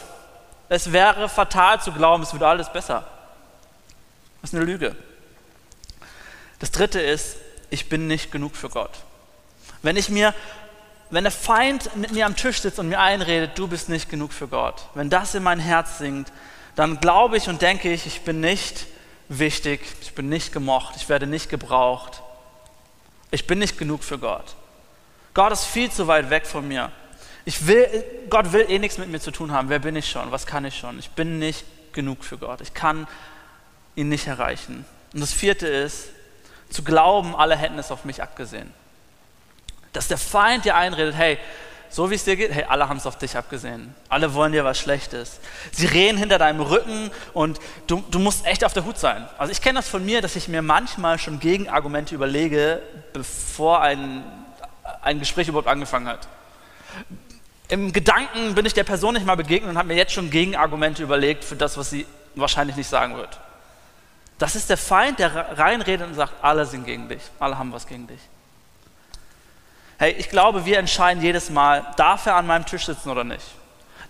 es 0.70 0.91
wäre 0.91 1.29
fatal 1.29 1.82
zu 1.82 1.91
glauben, 1.91 2.24
es 2.24 2.34
würde 2.34 2.48
alles 2.48 2.72
besser. 2.72 3.06
Das 4.41 4.51
ist 4.51 4.56
eine 4.56 4.65
Lüge. 4.65 4.96
Das 6.60 6.72
dritte 6.72 7.00
ist, 7.00 7.38
ich 7.70 7.89
bin 7.89 8.08
nicht 8.08 8.32
genug 8.32 8.56
für 8.56 8.70
Gott. 8.70 8.91
Wenn 9.82 9.98
ich 9.98 10.10
mir, 10.10 10.34
wenn 11.10 11.24
der 11.24 11.32
Feind 11.32 11.96
mit 11.96 12.12
mir 12.12 12.25
am 12.25 12.36
Tisch 12.36 12.62
sitzt 12.62 12.79
und 12.79 12.89
mir 12.89 13.00
einredet, 13.00 13.58
du 13.58 13.67
bist 13.67 13.89
nicht 13.89 14.10
genug 14.10 14.34
für 14.34 14.48
Gott, 14.48 14.88
wenn 14.94 15.10
das 15.10 15.36
in 15.36 15.44
mein 15.44 15.60
Herz 15.60 16.00
sinkt, 16.00 16.32
dann 16.77 17.00
glaube 17.00 17.38
ich 17.38 17.50
und 17.50 17.63
denke 17.63 17.91
ich, 17.91 18.05
ich 18.05 18.22
bin 18.22 18.39
nicht 18.39 18.86
wichtig, 19.29 19.81
ich 20.01 20.13
bin 20.13 20.29
nicht 20.29 20.53
gemocht, 20.53 20.93
ich 20.96 21.10
werde 21.10 21.25
nicht 21.25 21.50
gebraucht. 21.50 22.22
Ich 23.31 23.48
bin 23.48 23.57
nicht 23.57 23.79
genug 23.79 24.03
für 24.03 24.19
Gott. 24.19 24.55
Gott 25.34 25.51
ist 25.51 25.65
viel 25.65 25.91
zu 25.91 26.07
weit 26.07 26.29
weg 26.29 26.46
von 26.46 26.67
mir. 26.67 26.91
Ich 27.46 27.65
will, 27.65 28.05
Gott 28.29 28.53
will 28.53 28.67
eh 28.69 28.77
nichts 28.77 29.00
mit 29.00 29.10
mir 29.10 29.19
zu 29.19 29.31
tun 29.31 29.51
haben. 29.51 29.69
Wer 29.69 29.79
bin 29.79 29.96
ich 29.96 30.07
schon? 30.07 30.31
Was 30.31 30.46
kann 30.46 30.65
ich 30.65 30.77
schon? 30.77 31.00
Ich 31.00 31.10
bin 31.10 31.39
nicht 31.39 31.65
genug 31.93 32.24
für 32.24 32.38
Gott. 32.38 32.62
Ich 32.62 32.75
kann 32.75 33.07
ihn 33.96 34.10
nicht 34.10 34.27
erreichen. 34.27 34.86
Und 35.13 35.19
das 35.19 35.34
vierte 35.34 35.65
ist, 35.65 36.10
zu 36.69 36.84
glauben, 36.84 37.36
alle 37.36 37.57
hätten 37.57 37.79
es 37.79 37.91
auf 37.91 38.05
mich 38.05 38.22
abgesehen. 38.22 38.72
Dass 39.93 40.07
der 40.07 40.19
Feind 40.19 40.63
dir 40.65 40.75
einredet, 40.75 41.15
hey, 41.15 41.39
so 41.89 42.10
wie 42.10 42.15
es 42.15 42.24
dir 42.24 42.36
geht, 42.36 42.51
hey, 42.51 42.65
alle 42.65 42.89
haben 42.89 42.98
es 42.98 43.06
auf 43.06 43.17
dich 43.17 43.36
abgesehen. 43.38 43.94
Alle 44.10 44.34
wollen 44.34 44.51
dir 44.51 44.63
was 44.63 44.77
Schlechtes. 44.77 45.39
Sie 45.72 45.86
reden 45.86 46.17
hinter 46.17 46.38
deinem 46.38 46.62
Rücken 46.62 47.12
und 47.34 47.60
du, 47.88 48.03
du 48.12 48.20
musst 48.20 48.46
echt 48.46 48.63
auf 48.63 48.74
der 48.74 48.86
Hut 48.86 48.98
sein. 48.98 49.27
Also 49.38 49.51
ich 49.51 49.62
kenne 49.62 49.79
das 49.79 49.88
von 49.89 50.06
mir, 50.06 50.22
dass 50.22 50.36
ich 50.36 50.48
mir 50.48 50.62
manchmal 50.62 51.17
schon 51.17 51.39
Gegenargumente 51.39 52.13
überlege, 52.13 52.82
bevor 53.13 53.82
ein, 53.82 54.24
ein 55.01 55.20
Gespräch 55.20 55.48
überhaupt 55.48 55.67
angefangen 55.67 56.08
hat. 56.08 56.27
Im 57.70 57.91
Gedanken 57.91 58.56
bin 58.56 58.65
ich 58.65 58.74
der 58.74 58.86
Person 58.86 59.13
nicht 59.13 59.25
mal 59.25 59.36
begegnet 59.36 59.70
und 59.70 59.77
habe 59.77 59.89
mir 59.89 59.96
jetzt 59.96 60.13
schon 60.13 60.29
Gegenargumente 60.29 61.03
überlegt 61.03 61.44
für 61.44 61.56
das, 61.56 61.77
was 61.77 61.89
sie 61.89 62.06
wahrscheinlich 62.36 62.75
nicht 62.77 62.89
sagen 62.89 63.15
wird. 63.17 63.39
Das 64.38 64.56
ist 64.56 64.70
der 64.70 64.77
Feind, 64.77 65.20
der 65.20 65.58
reinredet 65.58 66.08
und 66.08 66.13
sagt, 66.13 66.34
alle 66.41 66.65
sind 66.65 66.86
gegen 66.86 67.10
dich, 67.10 67.24
alle 67.39 67.58
haben 67.58 67.74
was 67.74 67.88
gegen 67.88 68.08
dich. 68.08 68.20
Hey, 70.00 70.12
ich 70.12 70.30
glaube, 70.30 70.66
wir 70.66 70.77
entscheiden 70.77 71.24
jedes 71.24 71.50
Mal, 71.50 71.84
darf 71.96 72.27
er 72.27 72.36
an 72.36 72.46
meinem 72.46 72.68
Tisch 72.68 72.86
sitzen 72.86 73.10
oder 73.10 73.24
nicht? 73.24 73.46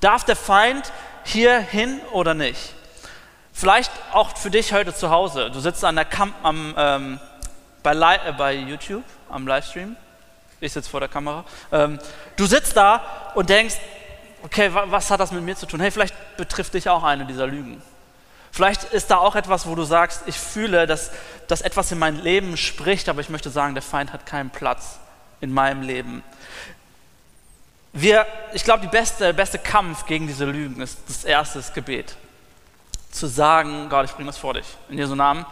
Darf 0.02 0.26
der 0.26 0.36
Feind 0.36 0.92
hier 1.24 1.60
hin 1.60 2.02
oder 2.12 2.34
nicht? 2.34 2.74
Vielleicht 3.54 3.92
auch 4.12 4.36
für 4.36 4.52
dich 4.52 4.74
heute 4.74 4.94
zu 4.94 5.10
Hause. 5.10 5.50
Du 5.50 5.62
sitzt 5.62 5.86
an 5.86 5.96
der 5.96 6.04
Kamp 6.04 6.36
am, 6.44 6.76
ähm, 6.78 7.20
bei, 7.84 7.94
äh, 7.94 8.34
bei, 8.38 8.54
YouTube 8.54 9.04
am 9.30 9.48
Livestream. 9.48 9.96
Ich 10.60 10.74
sitze 10.74 10.90
vor 10.90 11.00
der 11.00 11.08
Kamera. 11.08 11.46
Ähm, 11.72 12.00
du 12.36 12.46
sitzt 12.48 12.76
da 12.76 13.32
und 13.34 13.50
denkst, 13.50 13.76
okay, 14.44 14.70
was 14.74 15.10
hat 15.10 15.22
das 15.22 15.32
mit 15.32 15.44
mir 15.44 15.56
zu 15.56 15.68
tun? 15.68 15.80
Hey, 15.80 15.92
vielleicht 15.92 16.16
betrifft 16.36 16.74
dich 16.74 16.90
auch 16.90 17.04
eine 17.04 17.26
dieser 17.26 17.48
Lügen. 17.48 17.82
Vielleicht 18.52 18.84
ist 18.84 19.10
da 19.10 19.20
auch 19.20 19.36
etwas, 19.38 19.66
wo 19.66 19.74
du 19.74 19.84
sagst, 19.84 20.24
ich 20.26 20.38
fühle, 20.38 20.86
dass, 20.86 21.12
dass 21.48 21.62
etwas 21.62 21.94
in 21.94 22.00
mein 22.00 22.18
Leben 22.18 22.58
spricht, 22.58 23.08
aber 23.08 23.22
ich 23.22 23.30
möchte 23.30 23.50
sagen, 23.50 23.74
der 23.74 23.84
Feind 23.84 24.12
hat 24.12 24.26
keinen 24.26 24.50
Platz 24.50 25.00
in 25.42 25.54
meinem 25.54 25.82
Leben. 25.82 26.24
Wir, 27.94 28.26
ich 28.54 28.64
glaube, 28.64 28.82
der 28.82 28.90
beste, 28.90 29.34
beste 29.34 29.58
Kampf 29.58 30.06
gegen 30.06 30.28
diese 30.28 30.46
Lügen 30.46 30.82
ist 30.82 31.00
das 31.08 31.24
erste 31.24 31.60
ist 31.60 31.74
Gebet. 31.74 32.16
Zu 33.12 33.28
sagen, 33.28 33.90
Gott, 33.90 34.06
ich 34.06 34.12
bringe 34.12 34.28
das 34.28 34.38
vor 34.38 34.54
dich. 34.54 34.66
In 34.90 34.98
Jesu 34.98 35.16
Namen 35.16 35.46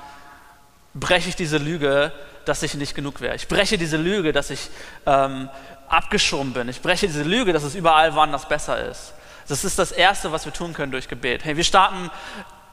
breche 0.94 1.30
ich 1.30 1.36
diese 1.36 1.58
Lüge, 1.58 2.12
dass 2.46 2.62
ich 2.62 2.75
nicht 2.75 2.94
genug 2.94 3.22
wäre. 3.22 3.36
Ich 3.36 3.48
breche 3.48 3.77
diese 3.77 3.98
Lüge, 3.98 4.32
dass 4.32 4.50
ich 4.50 4.70
ähm, 5.06 5.50
abgeschoben 5.88 6.54
bin. 6.54 6.70
Ich 6.70 6.82
breche 6.82 7.08
diese 7.08 7.24
Lüge, 7.24 7.54
dass 7.54 7.63
es 7.63 7.75
überall 7.75 8.13
woanders 8.13 8.48
besser 8.48 8.77
ist. 8.89 9.13
Das 9.48 9.63
ist 9.63 9.77
das 9.77 9.92
Erste, 9.92 10.32
was 10.32 10.46
wir 10.46 10.54
tun 10.54 10.74
können 10.74 10.92
durch 10.92 11.08
Gebet. 11.08 11.44
Hey, 11.44 11.58
wir 11.58 11.63
starten 11.63 12.10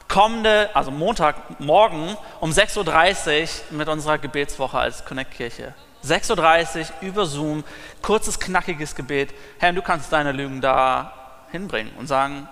kommende, 0.07 0.69
also 0.75 0.91
Montagmorgen 0.91 2.17
um 2.39 2.51
6.30 2.51 3.41
Uhr 3.71 3.77
mit 3.77 3.87
unserer 3.89 4.17
Gebetswoche 4.17 4.77
als 4.77 5.05
Connect-Kirche. 5.05 5.73
6.30 6.05 6.79
Uhr 6.79 6.85
über 7.01 7.25
Zoom, 7.25 7.63
kurzes, 8.01 8.39
knackiges 8.39 8.95
Gebet. 8.95 9.33
Herr, 9.59 9.73
du 9.73 9.81
kannst 9.81 10.11
deine 10.11 10.31
Lügen 10.31 10.61
da 10.61 11.13
hinbringen 11.51 11.93
und 11.97 12.07
sagen, 12.07 12.47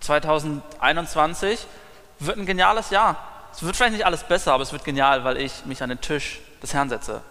2021 0.00 1.66
wird 2.18 2.36
ein 2.36 2.46
geniales 2.46 2.90
Jahr. 2.90 3.16
Es 3.52 3.62
wird 3.62 3.76
vielleicht 3.76 3.94
nicht 3.94 4.06
alles 4.06 4.24
besser, 4.24 4.52
aber 4.52 4.62
es 4.62 4.72
wird 4.72 4.84
genial, 4.84 5.24
weil 5.24 5.38
ich 5.38 5.64
mich 5.64 5.82
an 5.82 5.88
den 5.88 6.00
Tisch 6.00 6.40
des 6.62 6.74
Herrn 6.74 6.88
setze. 6.88 7.22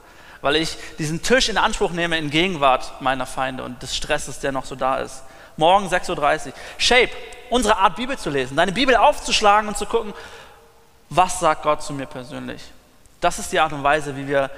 Weil 0.42 0.56
ich 0.56 0.78
diesen 0.98 1.22
Tisch 1.22 1.50
in 1.50 1.58
Anspruch 1.58 1.92
nehme 1.92 2.18
in 2.18 2.30
Gegenwart 2.30 3.02
meiner 3.02 3.26
Feinde 3.26 3.64
und 3.64 3.82
des 3.82 3.96
Stresses, 3.96 4.40
der 4.40 4.52
noch 4.52 4.66
so 4.66 4.76
da 4.76 4.98
ist. 4.98 5.24
Morgen 5.58 5.88
6.30 5.88 6.48
Uhr. 6.48 6.54
Shape, 6.78 7.12
unsere 7.50 7.78
Art 7.78 7.96
Bibel 7.96 8.18
zu 8.18 8.30
lesen, 8.30 8.58
deine 8.58 8.72
Bibel 8.72 8.96
aufzuschlagen 8.96 9.68
und 9.68 9.78
zu 9.78 9.86
gucken, 9.86 10.14
was 11.10 11.40
sagt 11.40 11.64
Gott 11.64 11.84
zu 11.84 11.94
mir 11.94 12.08
persönlich. 12.08 12.64
Das 13.22 13.40
ist 13.40 13.52
die 13.52 13.60
Art 13.60 13.72
und 13.72 13.84
Weise, 13.84 14.18
wie 14.18 14.28
wir 14.28 14.50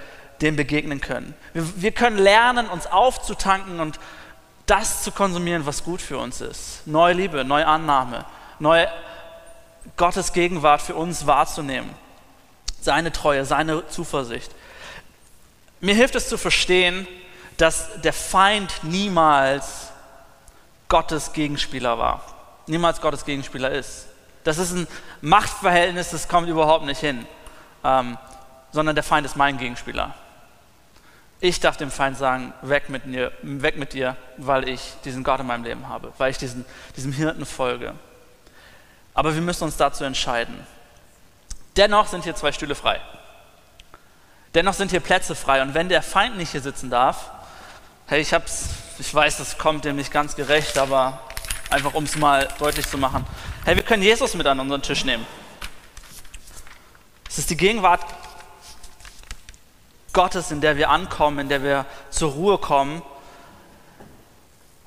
dem 0.42 0.56
begegnen 0.56 1.02
können. 1.02 1.34
Wir, 1.54 1.82
wir 1.82 1.92
können 1.92 2.18
lernen, 2.18 2.68
uns 2.68 2.88
aufzutanken 2.88 3.80
und 3.80 4.00
das 4.66 5.04
zu 5.04 5.12
konsumieren, 5.12 5.66
was 5.66 5.84
gut 5.84 6.02
für 6.02 6.18
uns 6.18 6.42
ist. 6.42 6.86
Neue 6.88 7.14
Liebe, 7.14 7.46
neue 7.46 7.68
Annahme, 7.68 8.26
neue 8.60 8.88
Gottes 9.98 10.34
Gegenwart 10.34 10.82
für 10.82 10.96
uns 10.96 11.28
wahrzunehmen. 11.28 11.90
Seine 12.82 13.12
Treue, 13.12 13.46
seine 13.46 13.88
Zuversicht. 13.88 14.52
Mir 15.80 15.96
hilft 15.96 16.16
es 16.16 16.30
zu 16.30 16.38
verstehen, 16.38 17.08
dass 17.58 18.02
der 18.02 18.14
Feind 18.14 18.84
niemals 18.84 19.90
Gottes 20.90 21.34
Gegenspieler 21.34 21.98
war. 21.98 22.24
Niemals 22.68 23.02
Gottes 23.02 23.26
Gegenspieler 23.26 23.72
ist. 23.72 24.08
Das 24.44 24.58
ist 24.58 24.74
ein 24.74 24.88
Machtverhältnis, 25.22 26.10
das 26.10 26.28
kommt 26.28 26.50
überhaupt 26.50 26.86
nicht 26.86 27.00
hin. 27.00 27.26
Ähm, 27.84 28.18
sondern 28.72 28.96
der 28.96 29.04
Feind 29.04 29.26
ist 29.26 29.36
mein 29.36 29.58
Gegenspieler. 29.58 30.14
Ich 31.40 31.60
darf 31.60 31.78
dem 31.78 31.92
Feind 31.92 32.18
sagen, 32.18 32.54
weg 32.62 32.90
mit, 32.90 33.06
mir, 33.06 33.32
weg 33.42 33.78
mit 33.78 33.94
dir, 33.94 34.16
weil 34.38 34.68
ich 34.70 34.94
diesen 35.04 35.24
Gott 35.24 35.40
in 35.42 35.48
meinem 35.48 35.64
Leben 35.64 35.90
habe, 35.90 36.14
weil 36.18 36.32
ich 36.32 36.38
diesen, 36.38 36.66
diesem 36.96 37.12
Hirten 37.12 37.46
folge. 37.46 37.94
Aber 39.14 39.36
wir 39.36 39.42
müssen 39.42 39.66
uns 39.66 39.78
dazu 39.78 40.04
entscheiden. 40.04 40.66
Dennoch 41.78 42.08
sind 42.08 42.24
hier 42.24 42.36
zwei 42.36 42.52
Stühle 42.52 42.76
frei. 42.76 43.02
Dennoch 44.54 44.74
sind 44.74 44.92
hier 44.92 45.02
Plätze 45.02 45.36
frei. 45.36 45.62
Und 45.62 45.74
wenn 45.74 45.90
der 45.90 46.02
Feind 46.02 46.38
nicht 46.38 46.52
hier 46.52 46.62
sitzen 46.62 46.90
darf, 46.90 47.32
hey, 48.08 48.22
ich 48.22 48.34
hab's, 48.34 48.70
ich 49.00 49.14
weiß, 49.14 49.38
das 49.38 49.58
kommt 49.58 49.84
dem 49.84 49.98
nicht 49.98 50.12
ganz 50.12 50.36
gerecht, 50.36 50.78
aber 50.78 51.20
einfach 51.70 51.94
um 51.94 52.06
es 52.06 52.16
mal 52.16 52.48
deutlich 52.60 52.88
zu 52.88 52.98
machen. 52.98 53.26
Hey, 53.66 53.76
wir 53.76 53.84
können 53.84 54.04
Jesus 54.04 54.34
mit 54.36 54.48
an 54.48 54.60
unseren 54.60 54.82
Tisch 54.82 55.04
nehmen. 55.04 55.26
Es 57.28 57.40
ist 57.40 57.50
die 57.50 57.58
Gegenwart 57.58 58.02
Gottes, 60.16 60.50
in 60.50 60.62
der 60.62 60.78
wir 60.78 60.90
ankommen, 60.90 61.38
in 61.38 61.50
der 61.50 61.62
wir 61.62 61.86
zur 62.10 62.32
Ruhe 62.32 62.58
kommen. 62.58 63.04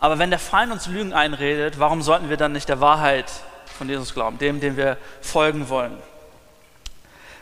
Aber 0.01 0.19
wenn 0.19 0.31
der 0.31 0.41
Feind 0.41 0.73
uns 0.73 0.89
Lügen 0.89 1.13
einredet, 1.13 1.79
warum 1.79 2.03
sollten 2.03 2.31
wir 2.31 2.37
dann 2.37 2.53
nicht 2.53 2.69
der 2.69 2.81
Wahrheit 2.81 3.31
von 3.79 3.89
Jesus 3.89 4.15
glauben, 4.15 4.39
dem, 4.39 4.59
dem 4.59 4.77
wir 4.77 4.97
folgen 5.21 5.69
wollen? 5.69 5.97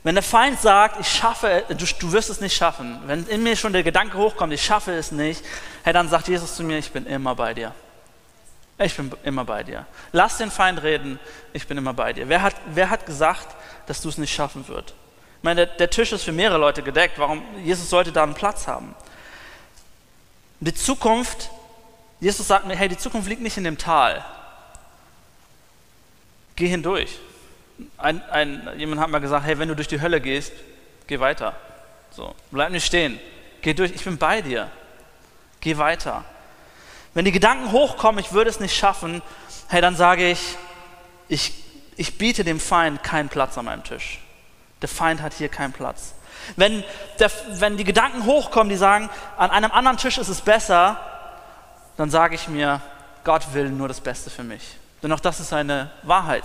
Wenn 0.03 0.15
der 0.15 0.23
Feind 0.23 0.61
sagt, 0.61 1.01
ich 1.01 1.09
schaffe, 1.09 1.65
du, 1.69 1.85
du 1.99 2.13
wirst 2.13 2.31
es 2.31 2.41
nicht 2.41 2.57
schaffen, 2.57 3.01
wenn 3.07 3.27
in 3.27 3.43
mir 3.43 3.57
schon 3.57 3.73
der 3.73 3.83
Gedanke 3.83 4.17
hochkommt, 4.19 4.53
ich 4.53 4.65
schaffe 4.65 4.93
es 4.93 5.11
nicht, 5.11 5.45
hey, 5.83 5.93
dann 5.93 6.09
sagt 6.09 6.29
Jesus 6.29 6.55
zu 6.55 6.63
mir, 6.63 6.79
ich 6.79 6.93
bin 6.93 7.07
immer 7.07 7.35
bei 7.35 7.55
dir. 7.55 7.73
Ich 8.79 8.97
bin 8.97 9.11
immer 9.25 9.45
bei 9.45 9.63
dir. 9.63 9.87
Lass 10.13 10.39
den 10.39 10.51
Feind 10.51 10.83
reden, 10.83 11.19
ich 11.53 11.67
bin 11.67 11.79
immer 11.79 11.95
bei 11.95 12.13
dir. 12.13 12.29
Wer 12.29 12.43
hat, 12.43 12.55
wer 12.67 12.91
hat 12.91 13.07
gesagt, 13.07 13.49
dass 13.87 14.01
du 14.01 14.09
es 14.09 14.19
nicht 14.19 14.35
schaffen 14.35 14.69
wirst? 14.69 14.95
Ich 15.39 15.43
meine, 15.43 15.67
der, 15.67 15.77
der 15.77 15.91
Tisch 15.91 16.13
ist 16.13 16.25
für 16.25 16.33
mehrere 16.33 16.59
Leute 16.59 16.83
gedeckt. 16.83 17.19
Warum? 17.19 17.43
Jesus 17.65 17.89
sollte 17.91 18.13
da 18.13 18.23
einen 18.23 18.35
Platz 18.35 18.67
haben. 18.67 18.95
Die 20.61 20.75
Zukunft, 20.75 21.51
Jesus 22.21 22.49
sagt 22.49 22.67
mir, 22.67 22.77
hey, 22.77 22.89
die 22.89 22.97
Zukunft 22.97 23.29
liegt 23.29 23.43
nicht 23.43 23.57
in 23.57 23.65
dem 23.65 23.79
Tal. 23.79 24.25
Geh 26.57 26.69
hindurch. 26.69 27.19
Ein, 27.99 28.23
ein, 28.31 28.71
jemand 28.79 29.01
hat 29.01 29.11
mal 29.11 29.19
gesagt, 29.19 29.45
hey, 29.45 29.59
wenn 29.59 29.69
du 29.69 29.77
durch 29.77 29.89
die 29.89 30.01
Hölle 30.01 30.21
gehst, 30.21 30.53
geh 31.07 31.21
weiter. 31.21 31.55
So, 32.11 32.35
bleib 32.51 32.71
nicht 32.71 32.87
stehen. 32.87 33.21
Geh 33.61 33.75
durch, 33.75 33.93
ich 33.93 34.05
bin 34.05 34.17
bei 34.17 34.41
dir. 34.41 34.71
Geh 35.61 35.77
weiter. 35.77 36.25
Wenn 37.13 37.27
die 37.27 37.33
Gedanken 37.33 37.73
hochkommen, 37.73 38.19
ich 38.25 38.33
würde 38.33 38.49
es 38.49 38.61
nicht 38.61 38.75
schaffen, 38.75 39.21
hey, 39.69 39.83
dann 39.83 39.97
sage 39.97 40.31
ich, 40.31 40.57
ich, 41.29 41.53
ich 41.97 42.17
biete 42.17 42.45
dem 42.45 42.61
Feind 42.61 43.03
keinen 43.03 43.29
Platz 43.29 43.59
an 43.59 43.67
meinem 43.67 43.85
Tisch. 43.85 44.21
Der 44.83 44.89
Feind 44.89 45.23
hat 45.23 45.33
hier 45.33 45.49
keinen 45.49 45.73
Platz. 45.73 46.15
Wenn, 46.57 46.85
der, 47.19 47.31
wenn 47.55 47.77
die 47.77 47.85
Gedanken 47.85 48.25
hochkommen, 48.27 48.69
die 48.69 48.77
sagen, 48.77 49.11
an 49.37 49.51
einem 49.51 49.73
anderen 49.73 49.97
Tisch 49.97 50.19
ist 50.19 50.29
es 50.29 50.41
besser, 50.41 51.01
dann 51.97 52.11
sage 52.11 52.35
ich 52.35 52.49
mir, 52.49 52.81
Gott 53.25 53.55
will 53.55 53.71
nur 53.71 53.89
das 53.89 54.01
Beste 54.01 54.31
für 54.31 54.45
mich. 54.45 54.77
Denn 55.03 55.13
auch 55.13 55.21
das 55.21 55.41
ist 55.41 55.53
eine 55.53 55.91
Wahrheit. 56.03 56.45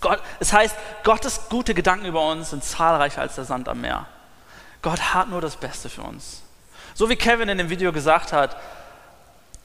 Gott, 0.00 0.20
es 0.38 0.52
heißt, 0.52 0.76
Gottes 1.02 1.48
gute 1.48 1.74
Gedanken 1.74 2.06
über 2.06 2.28
uns 2.28 2.50
sind 2.50 2.62
zahlreicher 2.62 3.22
als 3.22 3.34
der 3.34 3.44
Sand 3.44 3.68
am 3.68 3.80
Meer. 3.80 4.06
Gott 4.82 5.14
hat 5.14 5.28
nur 5.28 5.40
das 5.40 5.56
Beste 5.56 5.88
für 5.88 6.02
uns. 6.02 6.42
So 6.94 7.08
wie 7.08 7.16
Kevin 7.16 7.48
in 7.48 7.58
dem 7.58 7.70
Video 7.70 7.92
gesagt 7.92 8.32
hat, 8.32 8.56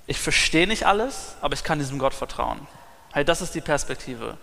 ich 0.05 0.19
verstehe 0.19 0.67
nicht 0.67 0.85
alles, 0.85 1.35
aber 1.41 1.53
ich 1.53 1.63
kann 1.63 1.79
diesem 1.79 1.99
Gott 1.99 2.13
vertrauen. 2.13 2.67
Hey, 3.13 3.23
das 3.23 3.41
ist 3.41 3.55
die 3.55 3.61
Perspektive. 3.61 4.37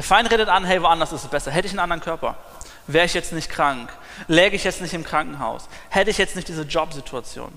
Der 0.00 0.04
Feind 0.04 0.30
redet 0.30 0.48
an, 0.48 0.64
hey, 0.64 0.80
woanders 0.80 1.12
ist 1.12 1.24
es 1.24 1.28
besser. 1.28 1.50
Hätte 1.50 1.66
ich 1.66 1.72
einen 1.72 1.80
anderen 1.80 2.00
Körper? 2.00 2.38
wäre 2.92 3.06
ich 3.06 3.14
jetzt 3.14 3.32
nicht 3.32 3.50
krank, 3.50 3.90
läge 4.28 4.56
ich 4.56 4.64
jetzt 4.64 4.80
nicht 4.80 4.94
im 4.94 5.04
Krankenhaus, 5.04 5.68
hätte 5.88 6.10
ich 6.10 6.18
jetzt 6.18 6.36
nicht 6.36 6.48
diese 6.48 6.62
Jobsituation. 6.62 7.56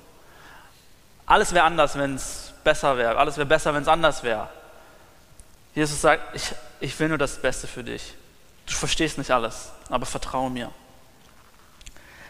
Alles 1.26 1.54
wäre 1.54 1.66
anders, 1.66 1.98
wenn 1.98 2.16
es 2.16 2.54
besser 2.64 2.98
wäre. 2.98 3.18
Alles 3.18 3.38
wäre 3.38 3.46
besser, 3.46 3.74
wenn 3.74 3.84
es 3.84 3.88
anders 3.88 4.24
wäre. 4.24 4.50
Jesus 5.74 6.02
sagt, 6.02 6.36
ich, 6.36 6.54
ich 6.82 7.00
will 7.00 7.10
nur 7.10 7.18
das 7.18 7.42
Beste 7.42 7.68
für 7.68 7.84
dich. 7.84 8.14
Du 8.66 8.74
verstehst 8.74 9.18
nicht 9.18 9.32
alles, 9.32 9.72
aber 9.90 10.06
vertraue 10.06 10.50
mir. 10.50 10.70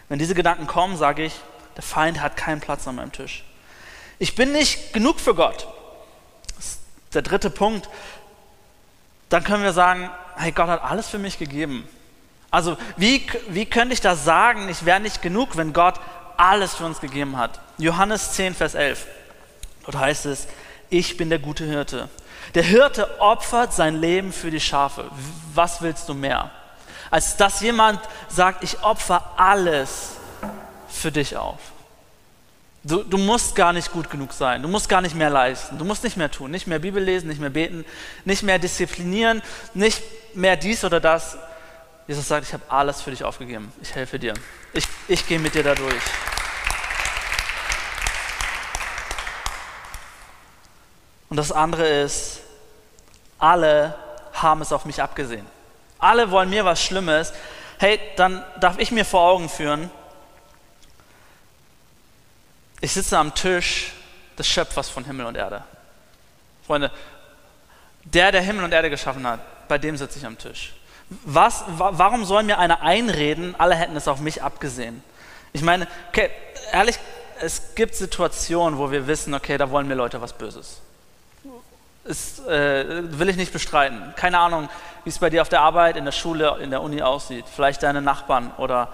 Wenn 0.08 0.18
diese 0.18 0.34
Gedanken 0.34 0.66
kommen, 0.66 0.96
sage 0.96 1.24
ich, 1.24 1.34
der 1.76 1.82
Feind 1.82 2.20
hat 2.20 2.36
keinen 2.36 2.60
Platz 2.60 2.86
an 2.86 2.94
meinem 2.94 3.12
Tisch. 3.12 3.44
Ich 4.20 4.36
bin 4.36 4.52
nicht 4.52 4.92
genug 4.92 5.18
für 5.18 5.34
Gott. 5.34 5.66
Das 6.56 6.66
ist 6.66 6.80
der 7.12 7.22
dritte 7.22 7.50
Punkt. 7.50 7.88
Dann 9.34 9.42
können 9.42 9.64
wir 9.64 9.72
sagen, 9.72 10.12
hey, 10.36 10.52
Gott 10.52 10.68
hat 10.68 10.84
alles 10.84 11.08
für 11.08 11.18
mich 11.18 11.40
gegeben. 11.40 11.88
Also 12.52 12.76
wie, 12.96 13.26
wie 13.48 13.66
könnte 13.66 13.92
ich 13.92 14.00
das 14.00 14.24
sagen, 14.24 14.68
ich 14.68 14.84
wäre 14.84 15.00
nicht 15.00 15.22
genug, 15.22 15.56
wenn 15.56 15.72
Gott 15.72 15.96
alles 16.36 16.76
für 16.76 16.84
uns 16.84 17.00
gegeben 17.00 17.36
hat? 17.36 17.58
Johannes 17.76 18.30
10, 18.34 18.54
Vers 18.54 18.76
11. 18.76 19.04
Dort 19.86 19.98
heißt 19.98 20.26
es, 20.26 20.46
ich 20.88 21.16
bin 21.16 21.30
der 21.30 21.40
gute 21.40 21.64
Hirte. 21.64 22.08
Der 22.54 22.62
Hirte 22.62 23.20
opfert 23.20 23.72
sein 23.72 23.96
Leben 23.96 24.32
für 24.32 24.52
die 24.52 24.60
Schafe. 24.60 25.10
Was 25.52 25.82
willst 25.82 26.08
du 26.08 26.14
mehr? 26.14 26.52
Als 27.10 27.36
dass 27.36 27.58
jemand 27.58 27.98
sagt, 28.28 28.62
ich 28.62 28.84
opfer 28.84 29.32
alles 29.36 30.10
für 30.88 31.10
dich 31.10 31.36
auf. 31.36 31.58
Du, 32.86 33.02
du, 33.02 33.16
musst 33.16 33.54
gar 33.54 33.72
nicht 33.72 33.90
gut 33.92 34.10
genug 34.10 34.34
sein. 34.34 34.60
Du 34.60 34.68
musst 34.68 34.90
gar 34.90 35.00
nicht 35.00 35.14
mehr 35.14 35.30
leisten. 35.30 35.78
Du 35.78 35.86
musst 35.86 36.04
nicht 36.04 36.18
mehr 36.18 36.30
tun. 36.30 36.50
Nicht 36.50 36.66
mehr 36.66 36.78
Bibel 36.78 37.02
lesen, 37.02 37.28
nicht 37.28 37.40
mehr 37.40 37.48
beten, 37.48 37.86
nicht 38.26 38.42
mehr 38.42 38.58
disziplinieren, 38.58 39.42
nicht 39.72 40.02
mehr 40.34 40.56
dies 40.56 40.84
oder 40.84 41.00
das. 41.00 41.38
Jesus 42.06 42.28
sagt, 42.28 42.46
ich 42.46 42.52
habe 42.52 42.62
alles 42.68 43.00
für 43.00 43.10
dich 43.10 43.24
aufgegeben. 43.24 43.72
Ich 43.80 43.94
helfe 43.94 44.18
dir. 44.18 44.34
Ich, 44.74 44.84
ich 45.08 45.26
gehe 45.26 45.38
mit 45.38 45.54
dir 45.54 45.62
da 45.62 45.74
durch. 45.74 46.02
Und 51.30 51.38
das 51.38 51.52
andere 51.52 51.88
ist, 51.88 52.40
alle 53.38 53.94
haben 54.34 54.60
es 54.60 54.72
auf 54.72 54.84
mich 54.84 55.02
abgesehen. 55.02 55.46
Alle 55.98 56.30
wollen 56.30 56.50
mir 56.50 56.66
was 56.66 56.82
Schlimmes. 56.82 57.32
Hey, 57.78 57.98
dann 58.16 58.44
darf 58.60 58.78
ich 58.78 58.90
mir 58.90 59.06
vor 59.06 59.22
Augen 59.22 59.48
führen, 59.48 59.90
ich 62.84 62.92
sitze 62.92 63.16
am 63.16 63.34
Tisch 63.34 63.92
des 64.36 64.46
Schöpfers 64.46 64.90
von 64.90 65.06
Himmel 65.06 65.24
und 65.24 65.36
Erde. 65.36 65.64
Freunde, 66.66 66.90
der, 68.04 68.30
der 68.30 68.42
Himmel 68.42 68.62
und 68.62 68.72
Erde 68.72 68.90
geschaffen 68.90 69.26
hat, 69.26 69.40
bei 69.68 69.78
dem 69.78 69.96
sitze 69.96 70.18
ich 70.18 70.26
am 70.26 70.36
Tisch. 70.36 70.74
Was, 71.24 71.64
warum 71.66 72.26
soll 72.26 72.42
mir 72.42 72.58
einer 72.58 72.82
einreden, 72.82 73.54
alle 73.56 73.74
hätten 73.74 73.96
es 73.96 74.06
auf 74.06 74.20
mich 74.20 74.42
abgesehen? 74.42 75.02
Ich 75.54 75.62
meine, 75.62 75.88
okay, 76.10 76.30
ehrlich, 76.72 76.98
es 77.40 77.74
gibt 77.74 77.94
Situationen, 77.94 78.78
wo 78.78 78.90
wir 78.90 79.06
wissen, 79.06 79.32
okay, 79.32 79.56
da 79.56 79.70
wollen 79.70 79.88
mir 79.88 79.94
Leute 79.94 80.20
was 80.20 80.34
Böses. 80.34 80.82
Das 82.04 82.40
äh, 82.40 83.18
will 83.18 83.30
ich 83.30 83.36
nicht 83.36 83.52
bestreiten. 83.54 84.12
Keine 84.14 84.38
Ahnung, 84.38 84.68
wie 85.04 85.08
es 85.08 85.18
bei 85.18 85.30
dir 85.30 85.40
auf 85.40 85.48
der 85.48 85.62
Arbeit, 85.62 85.96
in 85.96 86.04
der 86.04 86.12
Schule, 86.12 86.58
in 86.60 86.68
der 86.68 86.82
Uni 86.82 87.00
aussieht. 87.00 87.46
Vielleicht 87.54 87.82
deine 87.82 88.02
Nachbarn 88.02 88.52
oder 88.58 88.92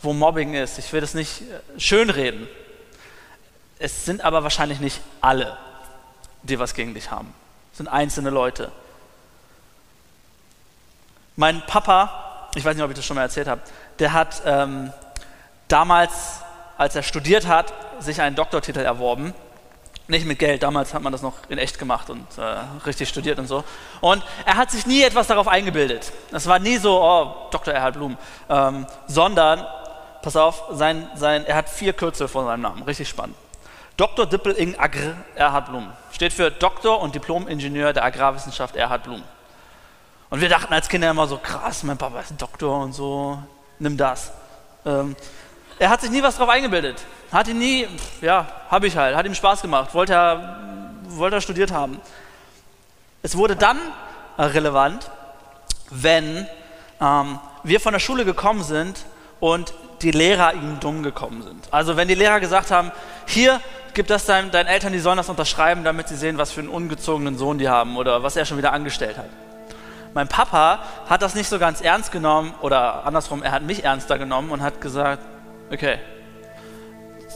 wo 0.00 0.14
Mobbing 0.14 0.54
ist. 0.54 0.78
Ich 0.78 0.90
will 0.94 1.02
das 1.02 1.12
nicht 1.12 1.42
äh, 1.42 1.78
schönreden. 1.78 2.48
Es 3.78 4.04
sind 4.04 4.22
aber 4.22 4.42
wahrscheinlich 4.42 4.80
nicht 4.80 5.00
alle, 5.20 5.56
die 6.42 6.58
was 6.58 6.74
gegen 6.74 6.94
dich 6.94 7.10
haben. 7.10 7.32
Es 7.72 7.78
sind 7.78 7.88
einzelne 7.88 8.30
Leute. 8.30 8.72
Mein 11.36 11.60
Papa, 11.66 12.48
ich 12.54 12.64
weiß 12.64 12.74
nicht, 12.74 12.84
ob 12.84 12.90
ich 12.90 12.96
das 12.96 13.04
schon 13.04 13.16
mal 13.16 13.22
erzählt 13.22 13.48
habe, 13.48 13.60
der 13.98 14.14
hat 14.14 14.42
ähm, 14.46 14.92
damals, 15.68 16.40
als 16.78 16.96
er 16.96 17.02
studiert 17.02 17.46
hat, 17.46 17.72
sich 17.98 18.20
einen 18.22 18.34
Doktortitel 18.36 18.80
erworben. 18.80 19.34
Nicht 20.08 20.24
mit 20.24 20.38
Geld, 20.38 20.62
damals 20.62 20.94
hat 20.94 21.02
man 21.02 21.12
das 21.12 21.20
noch 21.20 21.34
in 21.48 21.58
echt 21.58 21.78
gemacht 21.78 22.08
und 22.08 22.26
äh, 22.38 22.42
richtig 22.86 23.08
studiert 23.08 23.38
und 23.38 23.48
so. 23.48 23.64
Und 24.00 24.24
er 24.46 24.56
hat 24.56 24.70
sich 24.70 24.86
nie 24.86 25.02
etwas 25.02 25.26
darauf 25.26 25.48
eingebildet. 25.48 26.12
Es 26.30 26.46
war 26.46 26.60
nie 26.60 26.78
so, 26.78 27.02
oh, 27.02 27.48
Dr. 27.50 27.74
Erhard 27.74 27.94
Blum, 27.94 28.16
ähm, 28.48 28.86
sondern, 29.08 29.66
pass 30.22 30.36
auf, 30.36 30.62
sein, 30.70 31.10
sein, 31.16 31.44
er 31.44 31.56
hat 31.56 31.68
vier 31.68 31.92
Kürzel 31.92 32.28
vor 32.28 32.44
seinem 32.46 32.62
Namen, 32.62 32.82
richtig 32.84 33.08
spannend. 33.08 33.36
Dr. 33.96 34.26
Dippel 34.26 34.52
ing 34.52 34.78
Agr 34.78 35.14
Erhard 35.34 35.70
Blum. 35.70 35.90
Steht 36.12 36.32
für 36.32 36.50
Doktor 36.50 37.00
und 37.00 37.14
Diplom-Ingenieur 37.14 37.92
der 37.92 38.04
Agrarwissenschaft 38.04 38.76
Erhard 38.76 39.04
Blum. 39.04 39.22
Und 40.28 40.40
wir 40.40 40.48
dachten 40.48 40.72
als 40.74 40.88
Kinder 40.88 41.10
immer 41.10 41.26
so, 41.26 41.38
krass, 41.38 41.82
mein 41.82 41.96
Papa 41.96 42.20
ist 42.20 42.34
Doktor 42.36 42.80
und 42.80 42.92
so, 42.92 43.38
nimm 43.78 43.96
das. 43.96 44.32
Ähm, 44.84 45.16
er 45.78 45.88
hat 45.88 46.00
sich 46.00 46.10
nie 46.10 46.22
was 46.22 46.36
drauf 46.36 46.48
eingebildet. 46.48 47.02
Hat 47.32 47.48
ihn 47.48 47.58
nie, 47.58 47.86
ja, 48.20 48.46
habe 48.70 48.86
ich 48.86 48.96
halt, 48.96 49.16
hat 49.16 49.24
ihm 49.24 49.34
Spaß 49.34 49.62
gemacht, 49.62 49.94
wollte 49.94 50.12
er, 50.14 50.58
wollte 51.08 51.36
er 51.36 51.40
studiert 51.40 51.72
haben. 51.72 52.00
Es 53.22 53.36
wurde 53.36 53.56
dann 53.56 53.78
relevant, 54.38 55.10
wenn 55.90 56.46
ähm, 57.00 57.38
wir 57.62 57.80
von 57.80 57.92
der 57.92 58.00
Schule 58.00 58.24
gekommen 58.24 58.62
sind 58.62 59.04
und 59.40 59.72
die 60.02 60.10
Lehrer 60.10 60.54
ihm 60.54 60.78
dumm 60.80 61.02
gekommen 61.02 61.42
sind. 61.42 61.68
Also 61.70 61.96
wenn 61.96 62.08
die 62.08 62.14
Lehrer 62.14 62.40
gesagt 62.40 62.70
haben, 62.70 62.92
hier, 63.26 63.60
gib 63.94 64.06
das 64.06 64.26
deinen, 64.26 64.50
deinen 64.50 64.66
Eltern, 64.66 64.92
die 64.92 64.98
sollen 64.98 65.16
das 65.16 65.28
unterschreiben, 65.28 65.84
damit 65.84 66.08
sie 66.08 66.16
sehen, 66.16 66.38
was 66.38 66.52
für 66.52 66.60
einen 66.60 66.68
ungezogenen 66.68 67.38
Sohn 67.38 67.58
die 67.58 67.68
haben 67.68 67.96
oder 67.96 68.22
was 68.22 68.36
er 68.36 68.44
schon 68.44 68.58
wieder 68.58 68.72
angestellt 68.72 69.16
hat. 69.16 69.28
Mein 70.14 70.28
Papa 70.28 70.80
hat 71.08 71.22
das 71.22 71.34
nicht 71.34 71.48
so 71.48 71.58
ganz 71.58 71.80
ernst 71.80 72.10
genommen 72.12 72.54
oder 72.62 73.04
andersrum, 73.04 73.42
er 73.42 73.52
hat 73.52 73.62
mich 73.62 73.84
ernster 73.84 74.18
genommen 74.18 74.50
und 74.50 74.62
hat 74.62 74.80
gesagt, 74.80 75.22
okay, 75.70 75.98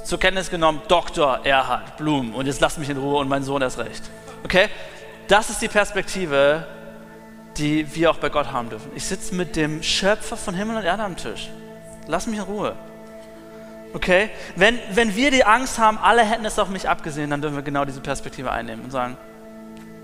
zur 0.04 0.18
Kenntnis 0.18 0.50
genommen, 0.50 0.80
Dr. 0.88 1.40
Erhard 1.44 1.96
Blum 1.96 2.34
und 2.34 2.46
jetzt 2.46 2.60
lasst 2.60 2.78
mich 2.78 2.88
in 2.88 2.96
Ruhe 2.96 3.18
und 3.18 3.28
mein 3.28 3.42
Sohn 3.42 3.60
erst 3.62 3.78
recht. 3.78 4.02
Okay? 4.44 4.68
Das 5.28 5.50
ist 5.50 5.60
die 5.60 5.68
Perspektive, 5.68 6.66
die 7.56 7.94
wir 7.94 8.10
auch 8.10 8.16
bei 8.16 8.30
Gott 8.30 8.52
haben 8.52 8.70
dürfen. 8.70 8.90
Ich 8.94 9.04
sitze 9.04 9.34
mit 9.34 9.56
dem 9.56 9.82
Schöpfer 9.82 10.36
von 10.36 10.54
Himmel 10.54 10.76
und 10.76 10.84
Erde 10.84 11.02
am 11.02 11.16
Tisch. 11.16 11.50
Lass 12.10 12.26
mich 12.26 12.38
in 12.38 12.44
Ruhe. 12.44 12.74
Okay? 13.92 14.30
Wenn, 14.56 14.78
wenn 14.92 15.14
wir 15.14 15.30
die 15.30 15.44
Angst 15.44 15.78
haben, 15.78 15.98
alle 15.98 16.22
hätten 16.22 16.44
es 16.44 16.58
auf 16.58 16.68
mich 16.68 16.88
abgesehen, 16.88 17.30
dann 17.30 17.40
dürfen 17.40 17.56
wir 17.56 17.62
genau 17.62 17.84
diese 17.84 18.00
Perspektive 18.00 18.50
einnehmen 18.50 18.84
und 18.84 18.90
sagen, 18.90 19.16